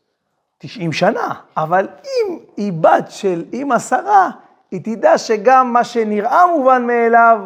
90 0.57 0.93
שנה, 0.93 1.41
אבל 1.57 1.87
אם 2.03 2.39
היא 2.57 2.73
בת 2.73 3.05
של 3.09 3.45
אימא 3.53 3.79
שרה, 3.79 4.29
היא 4.71 4.81
תדע 4.83 5.17
שגם 5.17 5.73
מה 5.73 5.83
שנראה 5.83 6.47
מובן 6.47 6.87
מאליו, 6.87 7.39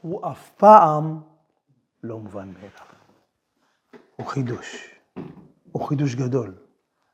הוא 0.00 0.30
אף 0.30 0.50
פעם 0.50 1.20
לא 2.02 2.18
מובן 2.18 2.52
מאליו. 2.52 2.70
הוא 4.16 4.26
חידוש, 4.26 4.94
הוא 5.72 5.88
חידוש 5.88 6.14
גדול, 6.14 6.54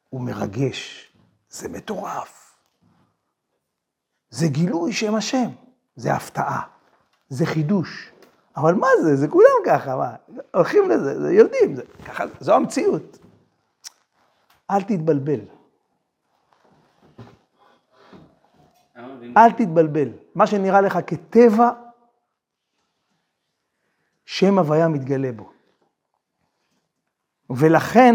הוא 0.09 0.21
מרגש, 0.21 1.13
זה 1.51 1.69
מטורף. 1.69 2.57
זה 4.31 4.47
גילוי 4.49 4.93
שם 4.93 5.15
השם, 5.15 5.51
זה 5.97 6.15
הפתעה, 6.15 6.63
זה 7.29 7.47
חידוש. 7.47 8.13
אבל 8.57 8.75
מה 8.75 8.87
זה? 9.03 9.17
זה 9.17 9.29
כולם 9.29 9.47
ככה, 9.67 9.97
מה? 9.97 10.15
הולכים 10.55 10.91
לזה, 10.91 11.21
זה 11.21 11.33
יודעים, 11.33 11.77
זה, 11.77 11.83
ככה, 12.07 12.25
זו 12.41 12.55
המציאות. 12.55 13.19
אל 14.71 14.83
תתבלבל. 14.83 15.41
אל 19.37 19.53
תתבלבל. 19.53 20.09
מה 20.35 20.47
שנראה 20.47 20.81
לך 20.81 20.99
כטבע, 21.07 21.71
שם 24.27 24.59
הוויה 24.59 24.89
מתגלה 24.89 25.33
בו. 25.33 25.53
ולכן, 27.51 28.15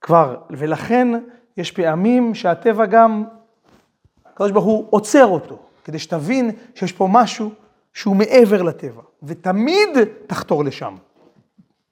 כבר, 0.00 0.42
ולכן 0.50 1.08
יש 1.56 1.72
פעמים 1.72 2.34
שהטבע 2.34 2.86
גם, 2.86 3.24
הקדוש 4.24 4.52
ברוך 4.52 4.64
הוא 4.64 4.86
עוצר 4.90 5.26
אותו, 5.26 5.62
כדי 5.84 5.98
שתבין 5.98 6.50
שיש 6.74 6.92
פה 6.92 7.08
משהו 7.12 7.50
שהוא 7.92 8.16
מעבר 8.16 8.62
לטבע, 8.62 9.02
ותמיד 9.22 9.88
תחתור 10.26 10.64
לשם. 10.64 10.96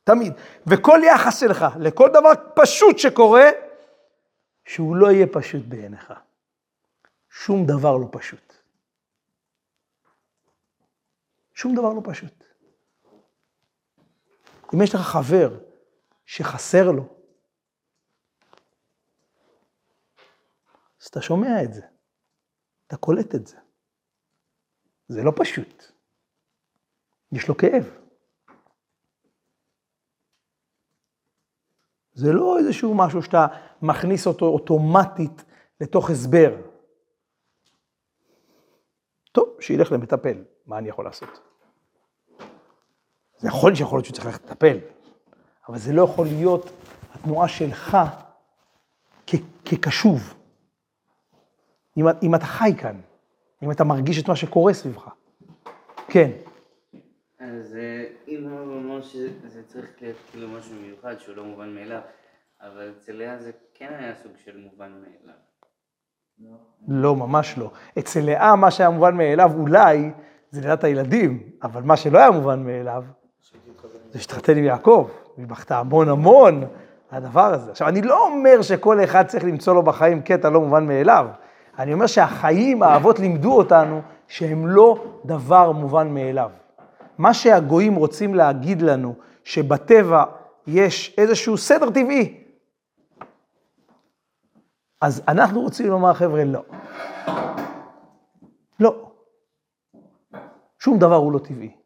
תמיד. 0.05 0.33
וכל 0.67 1.01
יחס 1.05 1.41
שלך 1.41 1.67
לכל 1.79 2.09
דבר 2.09 2.33
פשוט 2.55 2.99
שקורה, 2.99 3.51
שהוא 4.65 4.97
לא 4.97 5.11
יהיה 5.11 5.27
פשוט 5.27 5.63
בעיניך. 5.69 6.13
שום 7.31 7.67
דבר 7.67 7.97
לא 7.97 8.07
פשוט. 8.11 8.52
שום 11.63 11.75
דבר 11.75 11.93
לא 11.93 12.01
פשוט. 12.05 12.45
אם 14.75 14.83
יש 14.83 14.95
לך 14.95 15.01
חבר 15.01 15.59
שחסר 16.27 16.91
לו, 16.91 17.17
אז 21.01 21.07
אתה 21.07 21.23
שומע 21.23 21.63
את 21.65 21.75
זה, 21.75 21.83
אתה 22.87 22.97
קולט 22.97 23.35
את 23.35 23.47
זה. 23.47 23.57
זה 25.09 25.23
לא 25.23 25.33
פשוט. 25.37 25.93
יש 27.33 27.49
לו 27.49 27.57
כאב. 27.57 27.85
זה 32.15 32.33
לא 32.33 32.59
איזשהו 32.59 32.95
משהו 32.95 33.23
שאתה 33.23 33.47
מכניס 33.83 34.27
אותו 34.27 34.47
אוטומטית 34.47 35.45
לתוך 35.81 36.11
הסבר. 36.11 36.57
טוב, 39.33 39.61
שילך 39.61 39.93
למטפל, 39.93 40.45
מה 40.67 40.79
אני 40.79 40.89
יכול 40.89 41.05
לעשות? 41.05 41.52
זה 43.43 43.49
יכול 43.49 43.75
שיכול 43.75 43.97
להיות 43.97 44.05
שהוא 44.05 44.15
צריך 44.15 44.27
ללכת 44.27 44.45
לטפל, 44.45 44.79
אבל 45.69 45.79
זה 45.79 45.93
לא 45.93 46.03
יכול 46.03 46.27
להיות 46.27 46.71
התנועה 47.15 47.49
שלך 47.49 47.97
כ- 49.27 49.35
כקשוב. 49.65 50.35
אם, 51.97 52.05
אם 52.23 52.35
אתה 52.35 52.45
חי 52.45 52.73
כאן, 52.79 53.01
אם 53.63 53.71
אתה 53.71 53.85
מרגיש 53.85 54.23
את 54.23 54.29
מה 54.29 54.37
שקורה 54.37 54.75
סביבך. 54.75 55.09
כן. 56.09 56.31
אז 57.41 57.77
אה, 57.77 58.05
אם 58.29 58.49
הוא 58.51 58.77
אומר 58.77 59.03
שזה 59.03 59.63
צריך 59.67 59.91
להיות 60.01 60.17
כאילו 60.31 60.49
משהו 60.49 60.75
מיוחד 60.75 61.19
שהוא 61.19 61.37
לא 61.37 61.45
מובן 61.45 61.75
מאליו, 61.75 62.01
אבל 62.61 62.93
אצל 62.99 63.13
לאה 63.13 63.39
זה 63.39 63.51
כן 63.75 63.93
היה 63.99 64.15
סוג 64.23 64.33
של 64.45 64.57
מובן 64.57 64.93
מאליו. 64.93 65.39
לא, 66.89 67.17
ממש 67.17 67.59
לא. 67.59 67.71
אצל 67.99 68.21
לאה 68.21 68.57
מה 68.57 68.71
שהיה 68.71 68.91
מובן 68.91 69.17
מאליו 69.17 69.51
אולי 69.55 70.11
זה 70.51 70.61
לידת 70.61 70.85
הילדים, 70.85 71.51
אבל 71.63 71.83
מה 71.83 71.97
שלא 71.97 72.19
היה 72.19 72.31
מובן 72.31 72.63
מאליו 72.67 73.05
זה 74.11 74.21
שהתחתן 74.21 74.57
עם 74.57 74.65
יעקב, 74.65 75.09
והיא 75.37 75.49
בכתה 75.49 75.79
המון 75.79 76.09
המון 76.09 76.65
הדבר 77.11 77.55
הזה. 77.55 77.71
עכשיו, 77.71 77.89
אני 77.89 78.03
לא 78.03 78.27
אומר 78.27 78.63
שכל 78.63 79.05
אחד 79.05 79.27
צריך 79.27 79.45
למצוא 79.45 79.75
לו 79.75 79.83
בחיים 79.83 80.23
קטע 80.23 80.51
לא 80.51 80.61
מובן 80.61 80.87
מאליו. 80.87 81.27
אני 81.79 81.93
אומר 81.93 82.07
שהחיים, 82.07 82.83
האבות 82.83 83.19
לימדו 83.19 83.53
אותנו 83.53 84.01
שהם 84.29 84.67
לא 84.67 85.05
דבר 85.25 85.73
מובן 85.73 86.15
מאליו. 86.15 86.51
מה 87.19 87.35
שהגויים 87.35 87.95
רוצים 87.95 88.35
להגיד 88.35 88.83
לנו, 88.83 89.15
שבטבע 89.45 90.25
יש 90.67 91.15
איזשהו 91.19 91.57
סדר 91.59 91.91
טבעי, 91.91 92.43
אז 95.03 95.23
אנחנו 95.29 95.61
רוצים 95.61 95.87
לומר, 95.87 96.15
חבר'ה, 96.15 96.45
לא. 96.45 96.65
לא. 98.81 99.11
שום 100.79 100.99
דבר 100.99 101.15
הוא 101.15 101.33
לא 101.33 101.39
טבעי. 101.39 101.82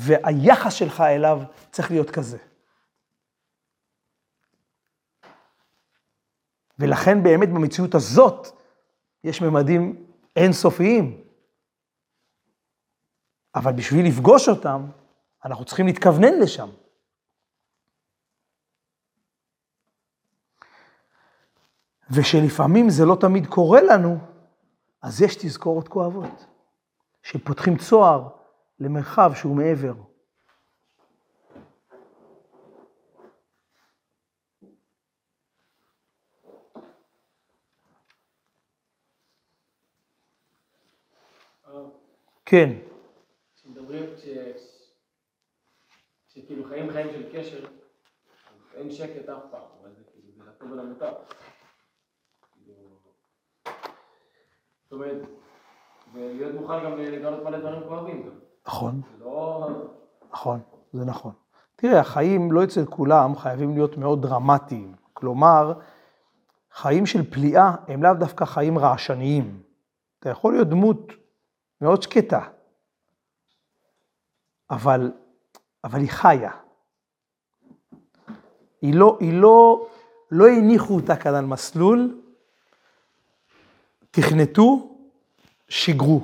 והיחס 0.00 0.72
שלך 0.72 1.00
אליו 1.00 1.38
צריך 1.70 1.90
להיות 1.90 2.10
כזה. 2.10 2.38
ולכן 6.78 7.22
באמת 7.22 7.48
במציאות 7.48 7.94
הזאת 7.94 8.46
יש 9.24 9.42
ממדים 9.42 10.06
אינסופיים. 10.36 11.24
אבל 13.54 13.72
בשביל 13.72 14.06
לפגוש 14.06 14.48
אותם, 14.48 14.86
אנחנו 15.44 15.64
צריכים 15.64 15.86
להתכוונן 15.86 16.38
לשם. 16.42 16.68
ושלפעמים 22.10 22.90
זה 22.90 23.04
לא 23.04 23.16
תמיד 23.20 23.46
קורה 23.46 23.80
לנו, 23.82 24.18
אז 25.02 25.22
יש 25.22 25.36
תזכורות 25.36 25.88
כואבות, 25.88 26.46
שפותחים 27.22 27.76
צוהר 27.76 28.39
למרחב 28.80 29.30
שהוא 29.34 29.56
מעבר. 29.56 29.94
כן, 42.50 42.70
כשמדברים, 43.54 44.04
כש... 44.16 44.24
כשכאילו 46.28 46.64
חיים 46.64 46.90
חיים 46.90 47.10
של 47.12 47.32
קשר, 47.32 47.66
אין 48.74 48.90
שקט 48.90 49.28
אף 49.28 49.42
פעם, 49.50 49.62
אבל 49.80 49.94
זה 49.94 50.04
כאילו, 50.04 50.32
זה 50.32 50.44
לטוב 50.44 50.70
ולמוטב. 50.70 51.12
כאילו... 52.52 52.74
זאת 54.82 54.92
אומרת, 54.92 55.22
ולהיות 56.12 56.54
מוכן 56.54 56.84
גם 56.84 56.98
לגלות 56.98 57.44
מלא 57.44 57.58
דברים 57.58 57.82
כואבים 57.88 58.26
גם. 58.26 58.49
נכון, 58.66 59.00
לא... 59.18 59.68
נכון, 60.32 60.60
זה 60.92 61.04
נכון. 61.04 61.32
תראה, 61.76 62.00
החיים 62.00 62.52
לא 62.52 62.64
אצל 62.64 62.84
כולם 62.86 63.36
חייבים 63.36 63.74
להיות 63.74 63.96
מאוד 63.96 64.22
דרמטיים. 64.22 64.94
כלומר, 65.12 65.72
חיים 66.72 67.06
של 67.06 67.30
פליאה 67.30 67.74
הם 67.88 68.02
לאו 68.02 68.14
דווקא 68.14 68.44
חיים 68.44 68.78
רעשניים. 68.78 69.62
אתה 70.18 70.30
יכול 70.30 70.52
להיות 70.52 70.68
דמות 70.68 71.12
מאוד 71.80 72.02
שקטה, 72.02 72.40
אבל, 74.70 75.12
אבל 75.84 76.00
היא 76.00 76.10
חיה. 76.10 76.50
היא 78.82 78.94
לא, 78.94 79.16
היא 79.20 79.40
לא, 79.40 79.86
לא 80.30 80.48
הניחו 80.48 80.94
אותה 80.94 81.16
כאן 81.16 81.34
על 81.34 81.44
מסלול, 81.44 82.20
תכנתו, 84.10 84.96
שיגרו. 85.68 86.20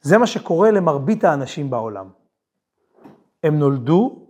זה 0.00 0.18
מה 0.18 0.26
שקורה 0.26 0.70
למרבית 0.70 1.24
האנשים 1.24 1.70
בעולם. 1.70 2.08
הם 3.42 3.58
נולדו 3.58 4.26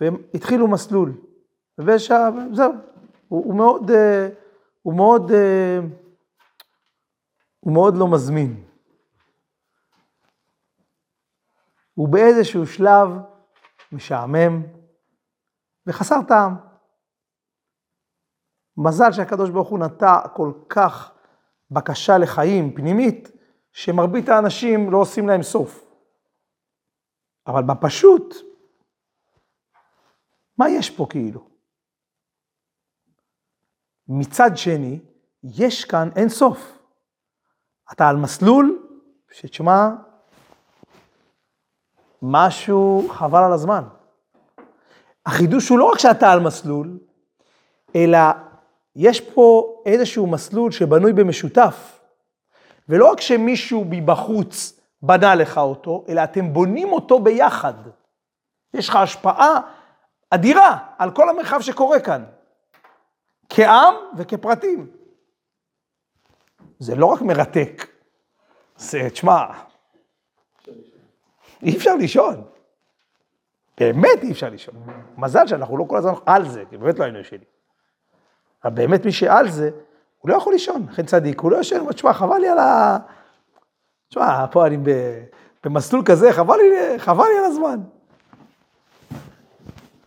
והם 0.00 0.16
התחילו 0.34 0.68
מסלול. 0.68 1.12
ושם, 1.78 2.48
זהו, 2.52 2.72
הוא, 3.28 3.44
הוא 3.44 3.56
מאוד, 3.56 3.90
אה, 3.90 4.28
הוא 4.82 4.94
מאוד, 4.94 5.30
אה, 5.30 5.78
הוא 7.60 7.74
מאוד 7.74 7.96
לא 7.96 8.08
מזמין. 8.08 8.64
הוא 11.94 12.08
באיזשהו 12.08 12.66
שלב 12.66 13.08
משעמם 13.92 14.62
וחסר 15.86 16.22
טעם. 16.28 16.54
מזל 18.76 19.12
שהקדוש 19.12 19.50
ברוך 19.50 19.68
הוא 19.68 19.78
נטע 19.78 20.28
כל 20.34 20.52
כך 20.68 21.12
בקשה 21.70 22.18
לחיים 22.18 22.74
פנימית, 22.74 23.30
שמרבית 23.72 24.28
האנשים 24.28 24.90
לא 24.90 24.98
עושים 24.98 25.28
להם 25.28 25.42
סוף. 25.42 25.84
אבל 27.46 27.62
בפשוט, 27.62 28.34
מה 30.58 30.70
יש 30.70 30.90
פה 30.90 31.06
כאילו? 31.10 31.48
מצד 34.08 34.50
שני, 34.54 35.00
יש 35.42 35.84
כאן 35.84 36.08
אין 36.16 36.28
סוף. 36.28 36.78
אתה 37.92 38.08
על 38.08 38.16
מסלול 38.16 38.88
שתשמע, 39.30 39.88
משהו 42.22 43.08
חבל 43.10 43.42
על 43.44 43.52
הזמן. 43.52 43.84
החידוש 45.26 45.68
הוא 45.68 45.78
לא 45.78 45.84
רק 45.84 45.98
שאתה 45.98 46.32
על 46.32 46.40
מסלול, 46.40 46.98
אלא 47.96 48.18
יש 48.96 49.20
פה 49.20 49.74
איזשהו 49.86 50.26
מסלול 50.26 50.70
שבנוי 50.70 51.12
במשותף. 51.12 51.97
ולא 52.88 53.10
רק 53.12 53.20
שמישהו 53.20 53.84
מבחוץ 53.88 54.80
בנה 55.02 55.34
לך 55.34 55.58
אותו, 55.58 56.04
אלא 56.08 56.24
אתם 56.24 56.52
בונים 56.52 56.92
אותו 56.92 57.18
ביחד. 57.18 57.74
יש 58.74 58.88
לך 58.88 58.96
השפעה 58.96 59.60
אדירה 60.30 60.78
על 60.98 61.10
כל 61.10 61.28
המרחב 61.28 61.60
שקורה 61.60 62.00
כאן, 62.00 62.24
כעם 63.48 63.94
וכפרטים. 64.16 64.90
זה 66.78 66.94
לא 66.94 67.06
רק 67.06 67.22
מרתק, 67.22 67.86
זה, 68.76 69.08
תשמע, 69.12 69.44
אי 71.62 71.76
אפשר 71.76 71.94
לישון. 71.94 72.44
באמת 73.80 74.22
אי 74.22 74.32
אפשר 74.32 74.48
לישון. 74.48 74.74
מזל 75.16 75.46
שאנחנו 75.46 75.76
לא 75.76 75.84
כל 75.88 75.96
הזמן 75.96 76.12
על 76.26 76.48
זה, 76.48 76.64
כי 76.70 76.76
באמת 76.76 76.98
לא 76.98 77.04
היינו 77.04 77.18
ישנים. 77.18 77.44
אבל 78.64 78.72
באמת 78.74 79.04
מי 79.04 79.12
שעל 79.12 79.48
זה, 79.50 79.70
הוא 80.18 80.30
לא 80.30 80.36
יכול 80.36 80.52
לישון, 80.52 80.86
לכן 80.90 81.06
צדיק, 81.06 81.40
הוא 81.40 81.50
לא 81.50 81.60
אומר, 81.78 81.92
תשמע, 81.92 82.12
חבל 82.12 82.38
לי 82.38 82.48
על 82.48 82.58
ה... 82.58 82.98
תשמע, 84.08 84.46
פה 84.50 84.66
אני 84.66 84.76
במסלול 85.64 86.02
כזה, 86.04 86.32
חבל 86.32 86.56
לי, 86.56 86.98
חבל 86.98 87.24
לי 87.24 87.38
על 87.38 87.44
הזמן. 87.44 87.80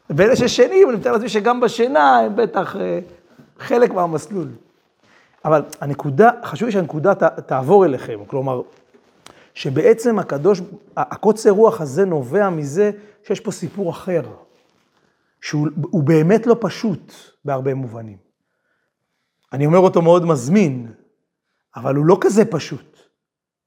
ואלה 0.09 0.35
ששנים, 0.35 0.89
אני 0.89 0.97
מתאר 0.97 1.11
לעצמי 1.11 1.29
שגם 1.29 1.59
בשינה 1.59 2.19
הם 2.19 2.35
בטח 2.35 2.75
אה, 2.75 2.99
חלק 3.59 3.93
מהמסלול. 3.93 4.47
אבל 5.45 5.61
הנקודה, 5.81 6.29
חשוב 6.43 6.65
לי 6.65 6.71
שהנקודה 6.71 7.15
ת, 7.15 7.23
תעבור 7.23 7.85
אליכם, 7.85 8.19
כלומר, 8.27 8.61
שבעצם 9.53 10.19
הקדוש, 10.19 10.61
הקוצר 10.97 11.49
רוח 11.49 11.81
הזה 11.81 12.05
נובע 12.05 12.49
מזה 12.49 12.91
שיש 13.23 13.39
פה 13.39 13.51
סיפור 13.51 13.89
אחר, 13.89 14.21
שהוא 15.41 16.03
באמת 16.03 16.47
לא 16.47 16.55
פשוט 16.59 17.13
בהרבה 17.45 17.73
מובנים. 17.73 18.30
אני 19.53 19.65
אומר 19.65 19.79
אותו 19.79 20.01
מאוד 20.01 20.25
מזמין, 20.25 20.91
אבל 21.75 21.95
הוא 21.95 22.05
לא 22.05 22.17
כזה 22.21 22.45
פשוט. 22.45 22.99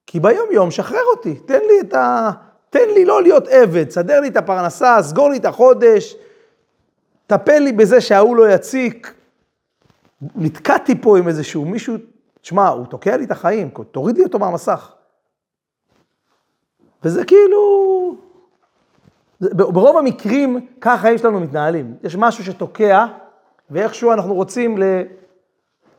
כי 0.07 0.21
ביום 0.21 0.49
יום, 0.53 0.71
שחרר 0.71 1.05
אותי, 1.17 1.35
תן 1.35 1.61
לי 1.61 1.81
את 1.81 1.95
ה... 1.95 2.31
תן 2.71 2.89
לי 2.95 3.05
לא 3.05 3.23
להיות 3.23 3.49
עבד, 3.49 3.91
סדר 3.91 4.21
לי 4.21 4.29
את 4.29 4.37
הפרנסה, 4.37 5.03
סגור 5.03 5.31
לי 5.31 5.37
את 5.37 5.45
החודש, 5.45 6.15
טפל 7.27 7.59
לי 7.59 7.73
בזה 7.73 8.01
שההוא 8.01 8.37
לא 8.37 8.51
יציק. 8.51 9.15
נתקעתי 10.37 11.03
פה 11.03 11.19
עם 11.19 11.29
איזשהו 11.29 11.65
מישהו, 11.65 11.97
תשמע, 12.41 12.69
הוא 12.69 12.87
תוקע 12.87 13.17
לי 13.17 13.25
את 13.25 13.31
החיים, 13.31 13.71
תוריד 13.91 14.19
לי 14.19 14.25
אותו 14.25 14.39
מהמסך. 14.39 14.93
וזה 17.03 17.25
כאילו... 17.25 18.17
ברוב 19.53 19.97
המקרים 19.97 20.67
ככה 20.81 21.11
יש 21.11 21.25
לנו 21.25 21.41
מתנהלים. 21.41 21.95
יש 22.03 22.17
משהו 22.17 22.45
שתוקע, 22.45 23.07
ואיכשהו 23.71 24.13
אנחנו 24.13 24.35
רוצים 24.35 24.79
ל... 24.79 24.83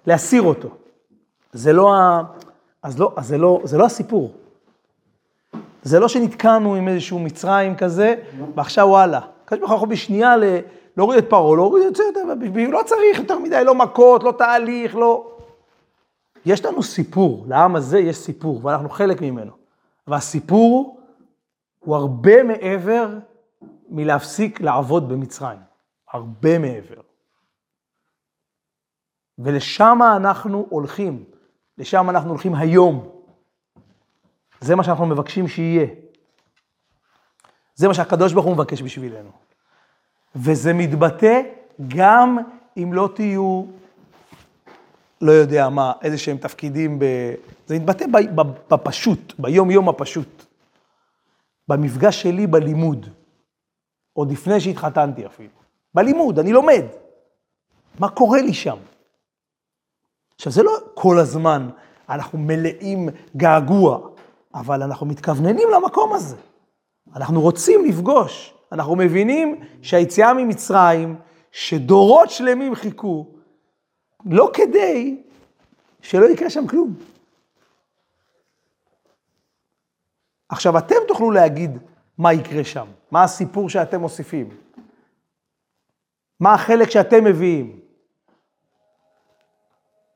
להסיר 0.07 0.41
אותו. 0.41 0.69
זה 1.53 1.73
לא 1.73 1.95
ה... 1.95 2.21
אז 2.83 2.99
לא, 2.99 3.13
אז 3.15 3.27
זה 3.27 3.37
לא, 3.37 3.61
זה 3.63 3.77
לא 3.77 3.85
הסיפור. 3.85 4.31
זה 5.83 5.99
לא 5.99 6.07
שנתקענו 6.07 6.75
עם 6.75 6.87
איזשהו 6.87 7.19
מצרים 7.19 7.75
כזה, 7.75 8.15
ועכשיו 8.55 8.87
וואלה. 8.87 9.19
הקדוש 9.45 9.69
ברוך 9.69 9.81
הוא 9.81 9.87
בשנייה 9.87 10.37
ל... 10.37 10.43
להוריד 10.97 11.23
את 11.23 11.29
פרעה, 11.29 11.55
להוריד 11.55 11.85
את 11.85 11.95
זה, 11.95 12.03
לא 12.71 12.81
צריך 12.85 13.19
יותר 13.19 13.39
מדי, 13.39 13.63
לא 13.65 13.75
מכות, 13.75 14.23
לא 14.23 14.33
תהליך, 14.37 14.95
לא... 14.95 15.31
יש 16.45 16.65
לנו 16.65 16.83
סיפור, 16.83 17.45
לעם 17.47 17.75
הזה 17.75 17.99
יש 17.99 18.17
סיפור, 18.17 18.59
ואנחנו 18.63 18.89
חלק 18.89 19.21
ממנו. 19.21 19.51
והסיפור 20.07 20.99
הוא 21.79 21.95
הרבה 21.95 22.43
מעבר 22.43 23.07
מלהפסיק 23.89 24.61
לעבוד 24.61 25.09
במצרים. 25.09 25.59
הרבה 26.13 26.59
מעבר. 26.59 27.01
ולשם 29.39 29.99
אנחנו 30.15 30.65
הולכים. 30.69 31.23
לשם 31.77 32.09
אנחנו 32.09 32.29
הולכים 32.29 32.55
היום. 32.55 33.09
זה 34.61 34.75
מה 34.75 34.83
שאנחנו 34.83 35.05
מבקשים 35.05 35.47
שיהיה. 35.47 35.87
זה 37.75 37.87
מה 37.87 37.93
שהקדוש 37.93 38.33
ברוך 38.33 38.45
הוא 38.45 38.53
מבקש 38.53 38.81
בשבילנו. 38.81 39.31
וזה 40.35 40.73
מתבטא 40.73 41.41
גם 41.87 42.37
אם 42.77 42.93
לא 42.93 43.09
תהיו, 43.15 43.63
לא 45.21 45.31
יודע 45.31 45.69
מה, 45.69 45.93
איזה 46.01 46.17
שהם 46.17 46.37
תפקידים, 46.37 46.99
ב... 46.99 47.05
זה 47.67 47.79
מתבטא 47.79 48.05
בפשוט, 48.69 49.33
ביום-יום 49.39 49.89
הפשוט. 49.89 50.45
במפגש 51.67 52.21
שלי 52.21 52.47
בלימוד, 52.47 53.09
עוד 54.13 54.31
לפני 54.31 54.59
שהתחתנתי 54.59 55.25
אפילו. 55.25 55.49
בלימוד, 55.93 56.39
אני 56.39 56.53
לומד. 56.53 56.83
מה 57.99 58.09
קורה 58.09 58.41
לי 58.41 58.53
שם? 58.53 58.77
עכשיו, 60.35 60.51
זה 60.51 60.63
לא 60.63 60.77
כל 60.93 61.19
הזמן 61.19 61.69
אנחנו 62.09 62.39
מלאים 62.39 63.09
געגוע, 63.37 64.09
אבל 64.53 64.83
אנחנו 64.83 65.05
מתכווננים 65.05 65.67
למקום 65.75 66.13
הזה. 66.13 66.35
אנחנו 67.15 67.41
רוצים 67.41 67.85
לפגוש. 67.85 68.53
אנחנו 68.71 68.95
מבינים 68.95 69.63
שהיציאה 69.81 70.33
ממצרים, 70.33 71.15
שדורות 71.51 72.29
שלמים 72.29 72.75
חיכו, 72.75 73.27
לא 74.25 74.49
כדי 74.53 75.23
שלא 76.01 76.25
יקרה 76.25 76.49
שם 76.49 76.67
כלום. 76.67 76.93
עכשיו, 80.49 80.77
אתם 80.77 80.95
תוכלו 81.07 81.31
להגיד 81.31 81.77
מה 82.17 82.33
יקרה 82.33 82.63
שם, 82.63 82.87
מה 83.11 83.23
הסיפור 83.23 83.69
שאתם 83.69 84.01
מוסיפים, 84.01 84.49
מה 86.39 86.53
החלק 86.53 86.89
שאתם 86.89 87.23
מביאים. 87.23 87.79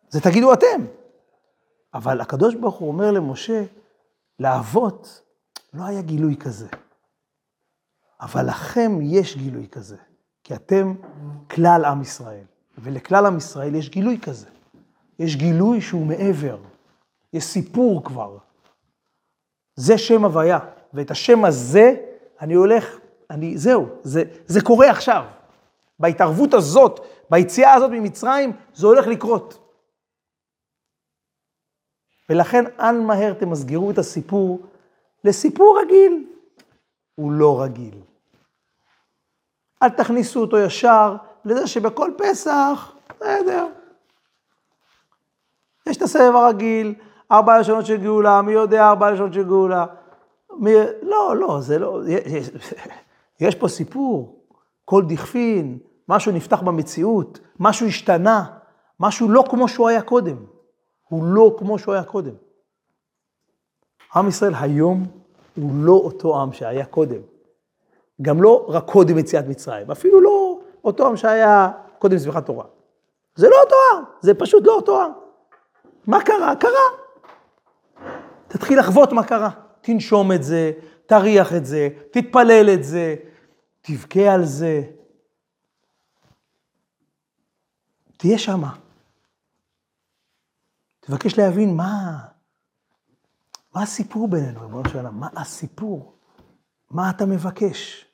זה 0.10 0.22
תגידו 0.22 0.53
אתם. 0.53 0.86
אבל 1.93 2.22
הקדוש 2.22 2.55
ברוך 2.55 2.76
הוא 2.76 2.88
אומר 2.88 3.12
למשה, 3.12 3.64
לאבות 4.39 5.22
לא 5.74 5.84
היה 5.84 6.01
גילוי 6.01 6.36
כזה. 6.36 6.68
אבל 8.22 8.47
לכם 8.47 8.99
יש 9.01 9.38
גילוי 9.38 9.68
כזה, 9.72 9.97
כי 10.43 10.53
אתם 10.55 10.93
כלל 11.51 11.86
עם 11.86 12.01
ישראל, 12.01 12.43
ולכלל 12.78 13.26
עם 13.26 13.38
ישראל 13.38 13.76
יש 13.76 13.89
גילוי 13.89 14.20
כזה. 14.22 14.47
יש 15.20 15.36
גילוי 15.36 15.82
שהוא 15.82 16.05
מעבר, 16.05 16.57
יש 17.34 17.43
סיפור 17.43 18.03
כבר. 18.03 18.38
זה 19.76 19.97
שם 19.97 20.26
הוויה, 20.26 20.60
ואת 20.93 21.12
השם 21.12 21.45
הזה 21.45 21.95
אני 22.41 22.53
הולך, 22.53 22.97
אני, 23.30 23.57
זהו, 23.57 23.88
זה, 24.03 24.24
זה 24.45 24.62
קורה 24.62 24.89
עכשיו. 24.89 25.26
בהתערבות 25.99 26.53
הזאת, 26.53 26.99
ביציאה 27.30 27.74
הזאת 27.74 27.91
ממצרים, 27.91 28.51
זה 28.74 28.88
הולך 28.88 29.07
לקרות. 29.07 29.68
ולכן 32.30 32.64
אל 32.80 33.00
מהר 33.00 33.34
תמסגרו 33.34 33.92
את 33.92 33.98
הסיפור 33.98 34.60
לסיפור 35.24 35.80
רגיל. 35.82 36.26
הוא 37.16 37.32
לא 37.32 37.62
רגיל. 37.62 37.96
אל 39.84 39.90
תכניסו 39.90 40.42
אותו 40.42 40.58
ישר 40.58 41.16
לזה 41.46 41.68
שבכל 41.68 42.12
פסח, 42.18 42.94
בסדר. 43.10 43.68
יש 45.88 45.98
את 45.98 46.02
הסבב 46.02 46.36
הרגיל, 46.36 46.96
ארבע 47.32 47.60
לשונות 47.60 47.86
של 47.86 47.98
גאולה, 47.98 48.42
מי 48.42 48.52
יודע 48.52 48.90
ארבע 48.90 49.12
לשונות 49.12 49.34
של 49.34 49.44
גאולה. 49.44 49.86
מי... 50.58 50.72
לא, 51.02 51.36
לא, 51.38 51.62
זה 51.62 51.80
לא... 51.80 52.02
יש, 52.08 52.50
יש 53.40 53.56
פה 53.56 53.68
סיפור, 53.68 54.44
כל 54.86 55.04
דכפין, 55.08 55.78
משהו 56.10 56.32
נפתח 56.32 56.62
במציאות, 56.62 57.40
משהו 57.60 57.88
השתנה, 57.88 58.46
משהו 59.00 59.30
לא 59.30 59.44
כמו 59.50 59.68
שהוא 59.68 59.90
היה 59.90 60.02
קודם. 60.02 60.38
הוא 61.10 61.24
לא 61.24 61.55
כמו 61.60 61.80
שהוא 61.80 61.93
היה 61.93 62.03
קודם. 62.03 62.34
עם 64.16 64.28
ישראל 64.28 64.53
היום 64.60 65.07
הוא 65.55 65.72
לא 65.74 65.93
אותו 65.93 66.41
עם 66.41 66.53
שהיה 66.53 66.86
קודם. 66.86 67.22
גם 68.22 68.41
לא 68.43 68.66
רק 68.70 68.86
קודם 68.86 69.18
יציאת 69.18 69.45
מצרים, 69.47 69.91
אפילו 69.91 70.22
לא 70.22 70.60
אותו 70.84 71.07
עם 71.07 71.18
שהיה 71.18 71.72
קודם 71.99 72.20
שמחת 72.20 72.45
תורה. 72.45 72.66
זה 73.36 73.49
לא 73.49 73.55
אותו 73.64 73.76
עם, 73.93 74.03
זה 74.22 74.34
פשוט 74.34 74.64
לא 74.68 74.76
אותו 74.76 75.01
עם. 75.01 75.12
מה 76.07 76.24
קרה? 76.24 76.55
קרה. 76.55 76.72
תתחיל 78.47 78.80
לחוות 78.80 79.12
מה 79.12 79.24
קרה. 79.24 79.49
תנשום 79.82 80.32
את 80.32 80.43
זה, 80.43 80.72
תריח 81.05 81.53
את 81.53 81.66
זה, 81.66 81.89
תתפלל 82.12 82.70
את 82.74 82.84
זה, 82.84 83.16
תבכה 83.82 84.34
על 84.34 84.45
זה. 84.45 84.82
תהיה 88.18 88.38
שמה. 88.38 88.89
תבקש 91.10 91.38
להבין 91.38 91.76
מה, 91.76 92.20
מה 93.76 93.84
הסיפור 93.84 94.28
בינינו, 94.28 94.62
ריבונו 94.62 94.89
של 94.89 94.97
עולם, 94.97 95.20
מה 95.20 95.30
הסיפור? 95.36 96.20
מה 96.89 97.10
אתה 97.10 97.26
מבקש? 97.26 98.05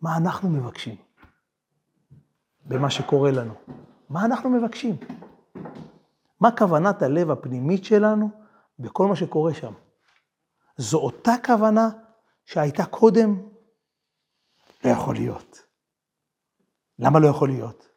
מה 0.00 0.16
אנחנו 0.16 0.50
מבקשים 0.50 0.96
במה 2.64 2.90
שקורה 2.90 3.30
לנו? 3.30 3.54
מה 4.10 4.24
אנחנו 4.24 4.50
מבקשים? 4.50 4.96
מה 6.40 6.56
כוונת 6.56 7.02
הלב 7.02 7.30
הפנימית 7.30 7.84
שלנו 7.84 8.30
בכל 8.78 9.06
מה 9.06 9.16
שקורה 9.16 9.54
שם? 9.54 9.72
זו 10.76 10.98
אותה 10.98 11.32
כוונה 11.44 11.88
שהייתה 12.44 12.86
קודם? 12.86 13.48
לא 14.84 14.90
יכול 14.90 15.14
להיות. 15.14 15.62
למה 16.98 17.20
לא 17.20 17.28
יכול 17.28 17.48
להיות? 17.48 17.91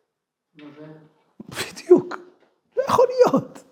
יכול 2.88 3.06
להיות. 3.10 3.64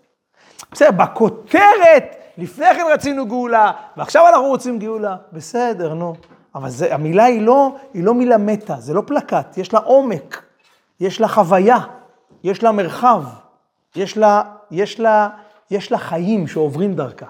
בסדר, 0.72 0.92
בכותרת, 0.92 2.16
לפני 2.38 2.66
כן 2.66 2.86
רצינו 2.94 3.28
גאולה, 3.28 3.72
ועכשיו 3.98 4.28
אנחנו 4.28 4.48
רוצים 4.48 4.80
גאולה. 4.80 5.16
בסדר, 5.34 5.94
נו. 5.94 6.16
אבל 6.56 6.70
זה, 6.70 6.94
המילה 6.94 7.24
היא 7.24 7.42
לא, 7.42 7.76
היא 7.94 8.04
לא 8.04 8.14
מילה 8.14 8.38
מתה, 8.38 8.76
זה 8.80 8.94
לא 8.94 9.02
פלקט, 9.08 9.58
יש 9.58 9.74
לה 9.74 9.80
עומק, 9.80 10.44
יש 11.00 11.22
לה 11.22 11.28
חוויה, 11.28 11.78
יש 12.44 12.64
לה 12.64 12.72
מרחב, 12.72 13.24
יש 13.96 14.18
לה, 14.18 14.44
יש 14.72 15.00
לה, 15.00 15.30
יש 15.72 15.92
לה 15.92 15.98
חיים 15.98 16.48
שעוברים 16.48 16.94
דרכה. 16.96 17.26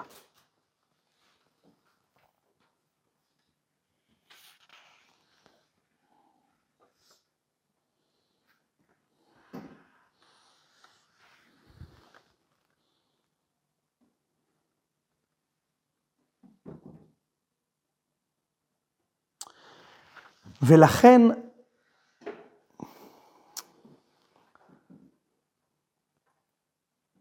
ולכן, 20.68 21.20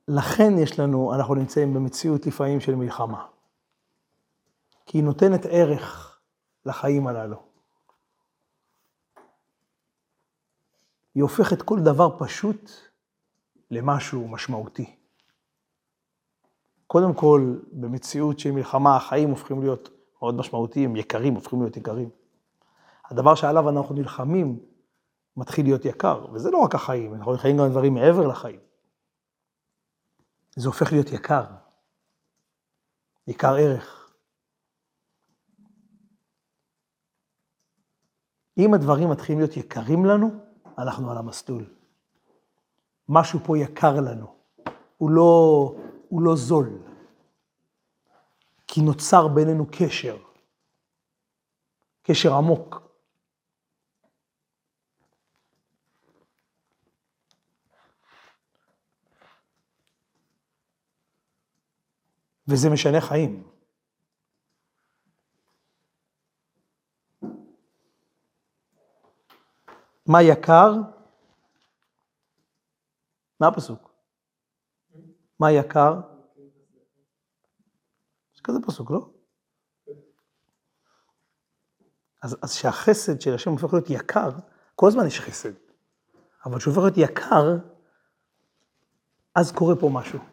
לכן 0.07 0.57
יש 0.57 0.79
לנו, 0.79 1.13
אנחנו 1.15 1.35
נמצאים 1.35 1.73
במציאות 1.73 2.25
לפעמים 2.25 2.59
של 2.59 2.75
מלחמה. 2.75 3.25
כי 4.85 4.97
היא 4.97 5.03
נותנת 5.03 5.45
ערך 5.49 6.19
לחיים 6.65 7.07
הללו. 7.07 7.43
היא 11.15 11.23
הופכת 11.23 11.61
כל 11.61 11.79
דבר 11.79 12.19
פשוט 12.19 12.71
למשהו 13.71 14.27
משמעותי. 14.27 14.95
קודם 16.87 17.13
כל, 17.13 17.59
במציאות 17.71 18.39
של 18.39 18.51
מלחמה, 18.51 18.95
החיים 18.95 19.29
הופכים 19.29 19.61
להיות 19.61 19.89
מאוד 20.21 20.35
משמעותיים, 20.35 20.95
יקרים, 20.95 21.33
הופכים 21.33 21.61
להיות 21.61 21.77
יקרים. 21.77 22.09
הדבר 23.11 23.35
שעליו 23.35 23.69
אנחנו 23.69 23.95
נלחמים 23.95 24.59
מתחיל 25.37 25.65
להיות 25.65 25.85
יקר, 25.85 26.25
וזה 26.33 26.51
לא 26.51 26.57
רק 26.57 26.75
החיים, 26.75 27.13
אנחנו 27.13 27.37
חיים 27.37 27.57
גם 27.57 27.69
דברים 27.69 27.93
מעבר 27.93 28.27
לחיים. 28.27 28.59
זה 30.55 30.67
הופך 30.67 30.91
להיות 30.91 31.07
יקר, 31.07 31.43
יקר 33.27 33.55
ערך. 33.55 34.13
אם 38.57 38.73
הדברים 38.73 39.09
מתחילים 39.09 39.39
להיות 39.39 39.57
יקרים 39.57 40.05
לנו, 40.05 40.29
אנחנו 40.77 41.11
על 41.11 41.17
המסלול. 41.17 41.73
משהו 43.09 43.39
פה 43.45 43.57
יקר 43.57 43.99
לנו, 43.99 44.35
הוא 44.97 45.11
לא, 45.11 45.75
הוא 46.09 46.21
לא 46.21 46.35
זול, 46.35 46.69
כי 48.67 48.81
נוצר 48.81 49.27
בינינו 49.27 49.65
קשר, 49.71 50.17
קשר 52.03 52.33
עמוק. 52.33 52.92
וזה 62.47 62.69
משנה 62.69 63.01
חיים. 63.01 63.43
מה 70.07 70.21
יקר? 70.21 70.71
מה 73.39 73.47
הפסוק? 73.47 73.93
מה 75.39 75.51
יקר? 75.51 76.01
יש 78.35 78.41
כזה 78.41 78.59
פסוק, 78.67 78.91
לא? 78.91 79.09
אז, 82.23 82.37
אז 82.41 82.53
שהחסד 82.53 83.21
של 83.21 83.33
השם 83.33 83.51
הופך 83.51 83.73
להיות 83.73 83.89
יקר, 83.89 84.29
כל 84.75 84.87
הזמן 84.87 85.07
יש 85.07 85.19
חסד. 85.19 85.53
אבל 86.45 86.59
כשהוא 86.59 86.73
הופך 86.73 86.83
להיות 86.83 87.11
יקר, 87.11 87.57
אז 89.35 89.51
קורה 89.51 89.75
פה 89.79 89.89
משהו. 89.93 90.32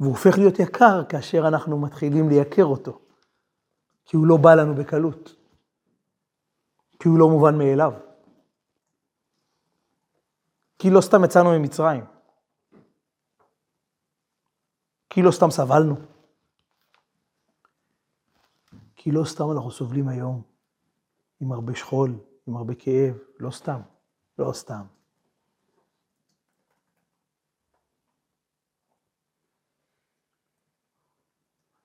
והוא 0.00 0.10
הופך 0.10 0.38
להיות 0.38 0.58
יקר 0.58 1.04
כאשר 1.08 1.48
אנחנו 1.48 1.78
מתחילים 1.80 2.28
לייקר 2.28 2.64
אותו, 2.64 3.00
כי 4.04 4.16
הוא 4.16 4.26
לא 4.26 4.36
בא 4.36 4.54
לנו 4.54 4.74
בקלות, 4.74 5.34
כי 7.00 7.08
הוא 7.08 7.18
לא 7.18 7.28
מובן 7.28 7.58
מאליו. 7.58 7.92
כי 10.78 10.90
לא 10.90 11.00
סתם 11.00 11.24
יצאנו 11.24 11.58
ממצרים, 11.58 12.04
כי 15.10 15.22
לא 15.22 15.30
סתם 15.30 15.50
סבלנו, 15.50 15.96
כי 18.96 19.12
לא 19.12 19.24
סתם 19.24 19.44
אנחנו 19.52 19.70
סובלים 19.70 20.08
היום 20.08 20.42
עם 21.40 21.52
הרבה 21.52 21.74
שכול, 21.74 22.18
עם 22.46 22.56
הרבה 22.56 22.74
כאב, 22.74 23.18
לא 23.40 23.50
סתם, 23.50 23.80
לא 24.38 24.52
סתם. 24.52 24.97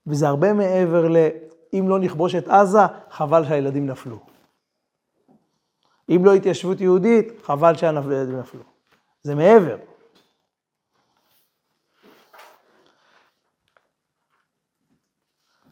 וזה 0.08 0.28
הרבה 0.28 0.54
מעבר 0.54 1.08
ל... 1.08 1.18
אם 1.74 1.86
לא 1.90 2.00
נכבוש 2.00 2.36
את 2.36 2.48
עזה, 2.48 2.80
חבל 3.10 3.46
שהילדים 3.46 3.86
נפלו. 3.86 4.20
אם 6.10 6.26
לא 6.26 6.34
התיישבות 6.34 6.82
יהודית, 6.82 7.28
חבל 7.44 7.76
שהילדים 7.76 8.40
נפלו. 8.40 8.64
זה 9.22 9.36
מעבר. 9.36 9.78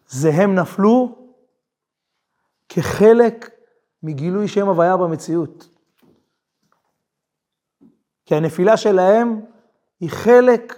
זה 0.08 0.30
הם 0.30 0.56
נפלו 0.56 1.16
כחלק 2.70 3.50
מגילוי 4.04 4.48
שם 4.48 4.68
הוויה 4.68 4.98
במציאות. 4.98 5.68
כי 8.26 8.36
הנפילה 8.36 8.78
שלהם 8.78 9.46
היא 10.00 10.10
חלק 10.10 10.74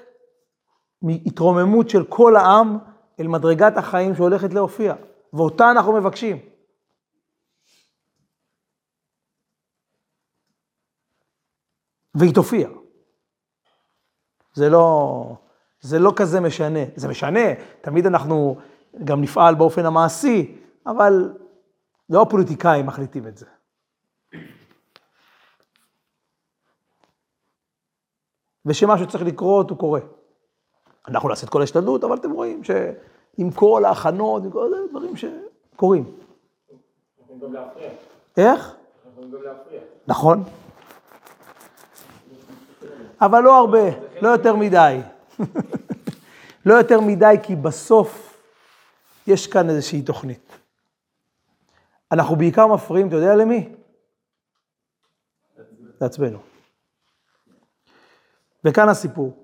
מהתרוממות 1.01 1.89
של 1.89 2.05
כל 2.05 2.35
העם 2.35 2.77
אל 3.19 3.27
מדרגת 3.27 3.77
החיים 3.77 4.15
שהולכת 4.15 4.53
להופיע, 4.53 4.95
ואותה 5.33 5.71
אנחנו 5.71 5.93
מבקשים. 5.93 6.37
והיא 12.15 12.33
תופיע. 12.33 12.69
זה 14.53 14.69
לא, 14.69 15.35
זה 15.81 15.99
לא 15.99 16.13
כזה 16.15 16.39
משנה. 16.39 16.79
זה 16.95 17.07
משנה, 17.07 17.39
תמיד 17.81 18.05
אנחנו 18.05 18.57
גם 19.03 19.21
נפעל 19.21 19.55
באופן 19.55 19.85
המעשי, 19.85 20.57
אבל 20.85 21.33
לא 22.09 22.21
הפוליטיקאים 22.21 22.85
מחליטים 22.85 23.27
את 23.27 23.37
זה. 23.37 23.45
ושמשהו 28.65 29.07
צריך 29.07 29.23
לקרות, 29.23 29.69
הוא 29.69 29.77
קורה. 29.77 29.99
אנחנו 31.07 31.29
נעשה 31.29 31.45
את 31.45 31.51
כל 31.51 31.61
ההשתדלות, 31.61 32.03
אבל 32.03 32.15
אתם 32.15 32.31
רואים 32.31 32.63
שעם 32.63 33.51
כל 33.51 33.85
ההכנות, 33.85 34.43
עם 34.43 34.51
כל 34.51 34.69
זה, 34.69 34.75
דברים 34.89 35.13
שקורים. 35.15 36.15
איך? 38.37 38.75
נכון. 40.07 40.43
אבל 43.21 43.39
לא 43.39 43.57
הרבה, 43.57 43.89
לא 44.21 44.29
יותר 44.29 44.55
מדי. 44.55 44.99
לא 46.65 46.73
יותר 46.73 47.01
מדי, 47.01 47.35
כי 47.43 47.55
בסוף 47.55 48.37
יש 49.27 49.47
כאן 49.47 49.69
איזושהי 49.69 50.01
תוכנית. 50.01 50.51
אנחנו 52.11 52.35
בעיקר 52.35 52.67
מפריעים, 52.67 53.07
אתה 53.07 53.15
יודע 53.15 53.35
למי? 53.35 53.69
לעצמנו. 56.01 56.39
וכאן 58.65 58.89
הסיפור. 58.89 59.42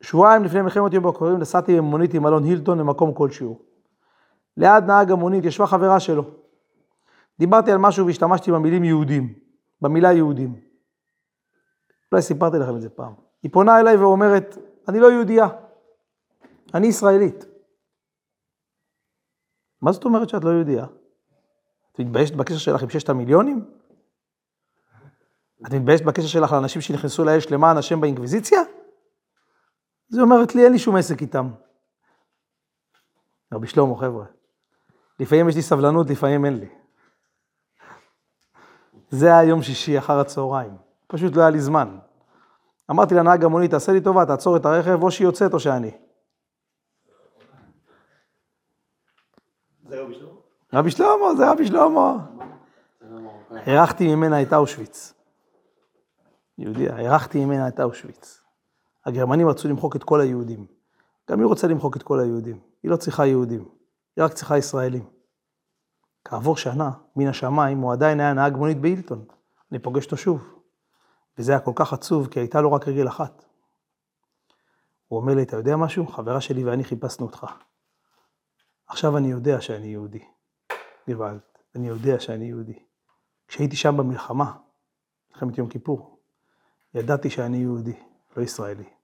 שבועיים 0.00 0.44
לפני 0.44 0.62
מלחמת 0.62 0.92
יום 0.92 1.06
הכיפורים 1.06 1.38
נסעתי 1.38 1.76
במונית 1.76 2.14
עם 2.14 2.26
אלון 2.26 2.44
הילטון 2.44 2.78
למקום 2.78 3.14
כלשהו. 3.14 3.62
ליד 4.56 4.84
נהג 4.84 5.10
המונית 5.10 5.44
ישבה 5.44 5.66
חברה 5.66 6.00
שלו. 6.00 6.24
דיברתי 7.38 7.72
על 7.72 7.78
משהו 7.78 8.06
והשתמשתי 8.06 8.52
במילים 8.52 8.84
יהודים, 8.84 9.34
במילה 9.80 10.12
יהודים. 10.12 10.60
אולי 12.12 12.22
סיפרתי 12.22 12.58
לכם 12.58 12.76
את 12.76 12.80
זה 12.80 12.90
פעם. 12.90 13.12
היא 13.42 13.52
פונה 13.52 13.80
אליי 13.80 13.96
ואומרת, 13.96 14.58
אני 14.88 15.00
לא 15.00 15.12
יהודייה, 15.12 15.48
אני 16.74 16.86
ישראלית. 16.86 17.44
מה 19.82 19.92
זאת 19.92 20.04
אומרת 20.04 20.28
שאת 20.28 20.44
לא 20.44 20.50
יהודייה? 20.50 20.86
את 21.92 22.00
מתביישת 22.00 22.34
בקשר 22.34 22.58
שלך 22.58 22.82
עם 22.82 22.90
ששת 22.90 23.08
המיליונים? 23.08 23.64
את 25.66 25.72
מתביישת 25.72 26.04
בקשר 26.04 26.26
שלך 26.26 26.52
לאנשים 26.52 26.82
שנכנסו 26.82 27.24
לאש 27.24 27.50
למען 27.50 27.76
השם 27.76 28.00
באינקוויזיציה? 28.00 28.60
אז 30.10 30.16
היא 30.16 30.22
אומרת 30.22 30.54
לי, 30.54 30.64
אין 30.64 30.72
לי 30.72 30.78
שום 30.78 30.96
עסק 30.96 31.22
איתם. 31.22 31.50
רבי 33.52 33.66
שלמה, 33.66 33.96
חבר'ה, 33.96 34.24
לפעמים 35.20 35.48
יש 35.48 35.56
לי 35.56 35.62
סבלנות, 35.62 36.10
לפעמים 36.10 36.44
אין 36.44 36.58
לי. 36.58 36.68
זה 39.10 39.26
היה 39.26 39.48
יום 39.48 39.62
שישי 39.62 39.98
אחר 39.98 40.20
הצהריים, 40.20 40.76
פשוט 41.06 41.36
לא 41.36 41.40
היה 41.40 41.50
לי 41.50 41.60
זמן. 41.60 41.98
אמרתי 42.90 43.14
לנהג 43.14 43.44
המונית, 43.44 43.70
תעשה 43.70 43.92
לי 43.92 44.00
טובה, 44.00 44.26
תעצור 44.26 44.56
את 44.56 44.66
הרכב, 44.66 45.02
או 45.02 45.10
שהיא 45.10 45.26
יוצאת 45.26 45.54
או 45.54 45.60
שאני. 45.60 45.90
זה 49.88 50.02
רבי 50.02 50.14
שלמה? 50.14 50.32
רבי 50.72 50.90
שלמה, 50.90 51.34
זה 51.36 51.50
רבי 51.50 51.66
שלמה. 51.66 52.16
הרחתי 53.50 54.14
ממנה 54.14 54.42
את 54.42 54.52
אושוויץ. 54.52 55.14
יהודיה, 56.58 56.98
הרחתי 56.98 57.44
ממנה 57.44 57.68
את 57.68 57.80
אושוויץ. 57.80 58.45
הגרמנים 59.06 59.48
רצו 59.48 59.68
למחוק 59.68 59.96
את 59.96 60.04
כל 60.04 60.20
היהודים. 60.20 60.66
גם 61.30 61.38
היא 61.38 61.46
רוצה 61.46 61.66
למחוק 61.66 61.96
את 61.96 62.02
כל 62.02 62.20
היהודים. 62.20 62.60
היא 62.82 62.90
לא 62.90 62.96
צריכה 62.96 63.26
יהודים, 63.26 63.68
היא 64.16 64.24
רק 64.24 64.32
צריכה 64.32 64.58
ישראלים. 64.58 65.04
כעבור 66.24 66.56
שנה, 66.56 66.90
מן 67.16 67.26
השמיים, 67.26 67.78
הוא 67.78 67.92
עדיין 67.92 68.20
היה 68.20 68.32
נהג 68.32 68.56
מונית 68.56 68.80
בהילטון. 68.80 69.24
אני 69.70 69.78
פוגש 69.78 70.04
אותו 70.04 70.16
שוב. 70.16 70.54
וזה 71.38 71.52
היה 71.52 71.60
כל 71.60 71.72
כך 71.74 71.92
עצוב, 71.92 72.28
כי 72.28 72.40
הייתה 72.40 72.60
לו 72.60 72.72
רק 72.72 72.88
רגל 72.88 73.08
אחת. 73.08 73.44
הוא 75.08 75.20
אומר 75.20 75.34
לי, 75.34 75.42
אתה 75.42 75.56
יודע 75.56 75.76
משהו? 75.76 76.06
חברה 76.06 76.40
שלי 76.40 76.64
ואני 76.64 76.84
חיפשנו 76.84 77.26
אותך. 77.26 77.46
עכשיו 78.86 79.16
אני 79.16 79.28
יודע 79.28 79.60
שאני 79.60 79.86
יהודי. 79.86 80.24
גוואלד, 81.08 81.40
אני 81.74 81.88
יודע 81.88 82.20
שאני 82.20 82.44
יהודי. 82.44 82.78
כשהייתי 83.48 83.76
שם 83.76 83.96
במלחמה, 83.96 84.52
מלחמת 85.30 85.58
יום 85.58 85.68
כיפור, 85.68 86.18
ידעתי 86.94 87.30
שאני 87.30 87.56
יהודי, 87.56 88.02
לא 88.36 88.42
ישראלי. 88.42 88.95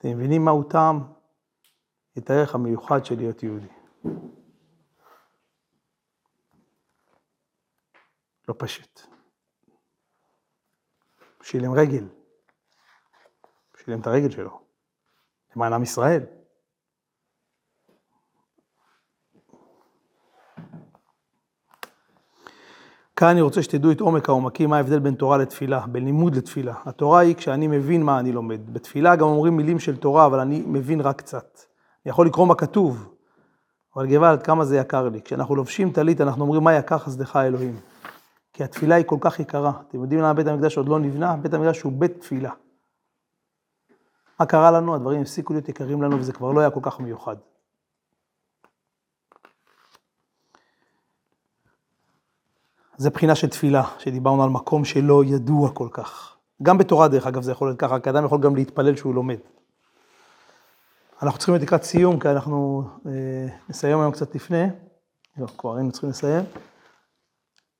אתם 0.00 0.08
מבינים 0.08 0.44
מהו 0.44 0.62
טעם? 0.62 1.12
את 2.18 2.30
הערך 2.30 2.54
המיוחד 2.54 3.04
של 3.04 3.16
להיות 3.16 3.42
יהודי. 3.42 3.68
לא 8.48 8.54
פשוט. 8.58 9.00
שילם 11.42 11.72
רגל. 11.72 12.08
שילם 13.76 14.00
את 14.00 14.06
הרגל 14.06 14.30
שלו. 14.30 14.62
למען 15.56 15.72
עם 15.72 15.82
ישראל. 15.82 16.39
כאן 23.20 23.28
אני 23.28 23.40
רוצה 23.40 23.62
שתדעו 23.62 23.92
את 23.92 24.00
עומק 24.00 24.28
העומקים, 24.28 24.70
מה 24.70 24.76
ההבדל 24.76 24.98
בין 24.98 25.14
תורה 25.14 25.38
לתפילה, 25.38 25.86
בין 25.86 26.04
לימוד 26.04 26.36
לתפילה. 26.36 26.74
התורה 26.84 27.20
היא 27.20 27.34
כשאני 27.34 27.66
מבין 27.66 28.02
מה 28.02 28.18
אני 28.20 28.32
לומד. 28.32 28.60
בתפילה 28.72 29.16
גם 29.16 29.26
אומרים 29.26 29.56
מילים 29.56 29.78
של 29.78 29.96
תורה, 29.96 30.26
אבל 30.26 30.40
אני 30.40 30.62
מבין 30.66 31.00
רק 31.00 31.18
קצת. 31.18 31.60
אני 32.04 32.10
יכול 32.10 32.26
לקרוא 32.26 32.46
מה 32.46 32.54
כתוב, 32.54 33.14
אבל 33.96 34.06
גוואלד, 34.06 34.42
כמה 34.42 34.64
זה 34.64 34.76
יקר 34.76 35.08
לי. 35.08 35.20
כשאנחנו 35.22 35.56
לובשים 35.56 35.92
טלית, 35.92 36.20
אנחנו 36.20 36.42
אומרים, 36.42 36.64
מה 36.64 36.74
יקר 36.74 36.98
חסדך 36.98 37.36
אלוהים. 37.36 37.76
כי 38.52 38.64
התפילה 38.64 38.94
היא 38.94 39.04
כל 39.04 39.18
כך 39.20 39.40
יקרה. 39.40 39.72
אתם 39.88 40.02
יודעים 40.02 40.20
למה 40.20 40.34
בית 40.34 40.46
המקדש 40.46 40.76
עוד 40.76 40.88
לא 40.88 40.98
נבנה? 40.98 41.36
בית 41.36 41.54
המקדש 41.54 41.80
הוא 41.80 41.92
בית 41.92 42.20
תפילה. 42.20 42.50
מה 44.40 44.46
קרה 44.46 44.70
לנו? 44.70 44.94
הדברים 44.94 45.22
הפסיקו 45.22 45.52
להיות 45.52 45.68
יקרים 45.68 46.02
לנו, 46.02 46.18
וזה 46.18 46.32
כבר 46.32 46.52
לא 46.52 46.60
היה 46.60 46.70
כל 46.70 46.80
כך 46.82 47.00
מיוחד. 47.00 47.36
זה 53.00 53.10
בחינה 53.10 53.34
של 53.34 53.48
תפילה, 53.48 53.82
שדיברנו 53.98 54.44
על 54.44 54.50
מקום 54.50 54.84
שלא 54.84 55.24
ידוע 55.24 55.70
כל 55.70 55.88
כך. 55.92 56.36
גם 56.62 56.78
בתורה, 56.78 57.08
דרך 57.08 57.26
אגב, 57.26 57.42
זה 57.42 57.52
יכול 57.52 57.68
להיות 57.68 57.78
ככה, 57.78 58.00
כי 58.00 58.10
אדם 58.10 58.24
יכול 58.24 58.40
גם 58.40 58.56
להתפלל 58.56 58.96
שהוא 58.96 59.14
לומד. 59.14 59.36
אנחנו 61.22 61.38
צריכים 61.38 61.54
להיות 61.54 61.62
לקראת 61.62 61.82
סיום, 61.82 62.18
כי 62.18 62.28
אנחנו 62.28 62.82
אה, 63.06 63.12
נסיים 63.68 64.00
היום 64.00 64.12
קצת 64.12 64.34
לפני. 64.34 64.64
לא, 65.38 65.46
כבר 65.58 65.76
היינו 65.76 65.92
צריכים 65.92 66.10
לסיים. 66.10 66.44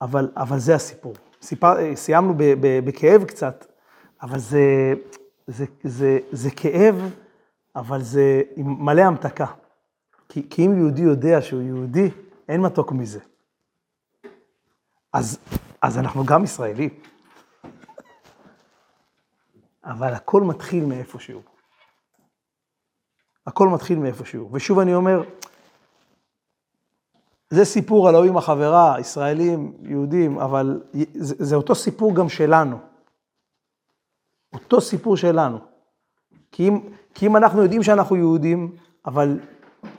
אבל, 0.01 0.31
אבל 0.37 0.59
זה 0.59 0.75
הסיפור. 0.75 1.13
סיפר, 1.41 1.79
אה, 1.79 1.95
סיימנו 1.95 2.33
ב, 2.37 2.43
ב, 2.43 2.85
בכאב 2.85 3.23
קצת, 3.23 3.65
אבל 4.21 4.39
זה, 4.39 4.93
זה, 5.47 5.65
זה, 5.83 6.19
זה 6.31 6.51
כאב, 6.51 6.95
אבל 7.75 8.01
זה 8.01 8.41
מלא 8.57 9.01
המתקה. 9.01 9.45
כי, 10.29 10.49
כי 10.49 10.65
אם 10.65 10.77
יהודי 10.77 11.01
יודע 11.01 11.41
שהוא 11.41 11.61
יהודי, 11.61 12.09
אין 12.49 12.61
מתוק 12.61 12.91
מזה. 12.91 13.19
אז, 15.13 15.39
אז 15.81 15.97
אנחנו 15.97 16.25
גם 16.25 16.43
ישראלים. 16.43 16.89
אבל 19.83 20.13
הכל 20.13 20.41
מתחיל 20.41 20.85
מאיפשהו. 20.85 21.41
הכל 23.47 23.67
מתחיל 23.67 23.99
מאיפשהו. 23.99 24.49
ושוב 24.53 24.79
אני 24.79 24.95
אומר, 24.95 25.23
זה 27.49 27.65
סיפור 27.65 28.09
על 28.09 28.15
ההוא 28.15 28.25
עם 28.25 28.37
החברה, 28.37 28.95
ישראלים, 28.99 29.73
יהודים, 29.81 30.39
אבל 30.39 30.81
זה, 31.13 31.35
זה 31.39 31.55
אותו 31.55 31.75
סיפור 31.75 32.15
גם 32.15 32.29
שלנו. 32.29 32.79
אותו 34.53 34.81
סיפור 34.81 35.17
שלנו. 35.17 35.57
כי 36.51 36.67
אם, 36.67 36.79
כי 37.13 37.27
אם 37.27 37.37
אנחנו 37.37 37.61
יודעים 37.61 37.83
שאנחנו 37.83 38.15
יהודים, 38.15 38.75
אבל 39.05 39.39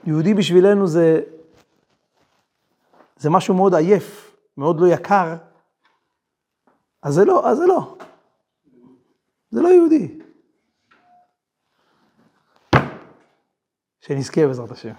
יהודי 0.04 0.34
בשבילנו 0.34 0.86
זה, 0.86 1.20
זה 3.16 3.30
משהו 3.30 3.54
מאוד 3.54 3.74
עייף, 3.74 4.31
מאוד 4.56 4.80
לא 4.80 4.86
יקר, 4.86 5.36
אז 7.02 7.14
זה 7.14 7.24
לא, 7.24 7.50
אז 7.50 7.56
זה 7.56 7.66
לא. 7.66 7.96
זה 9.50 9.62
לא 9.62 9.68
יהודי. 9.68 10.18
שנזכה 14.00 14.46
בעזרת 14.46 14.70
השם. 14.70 14.94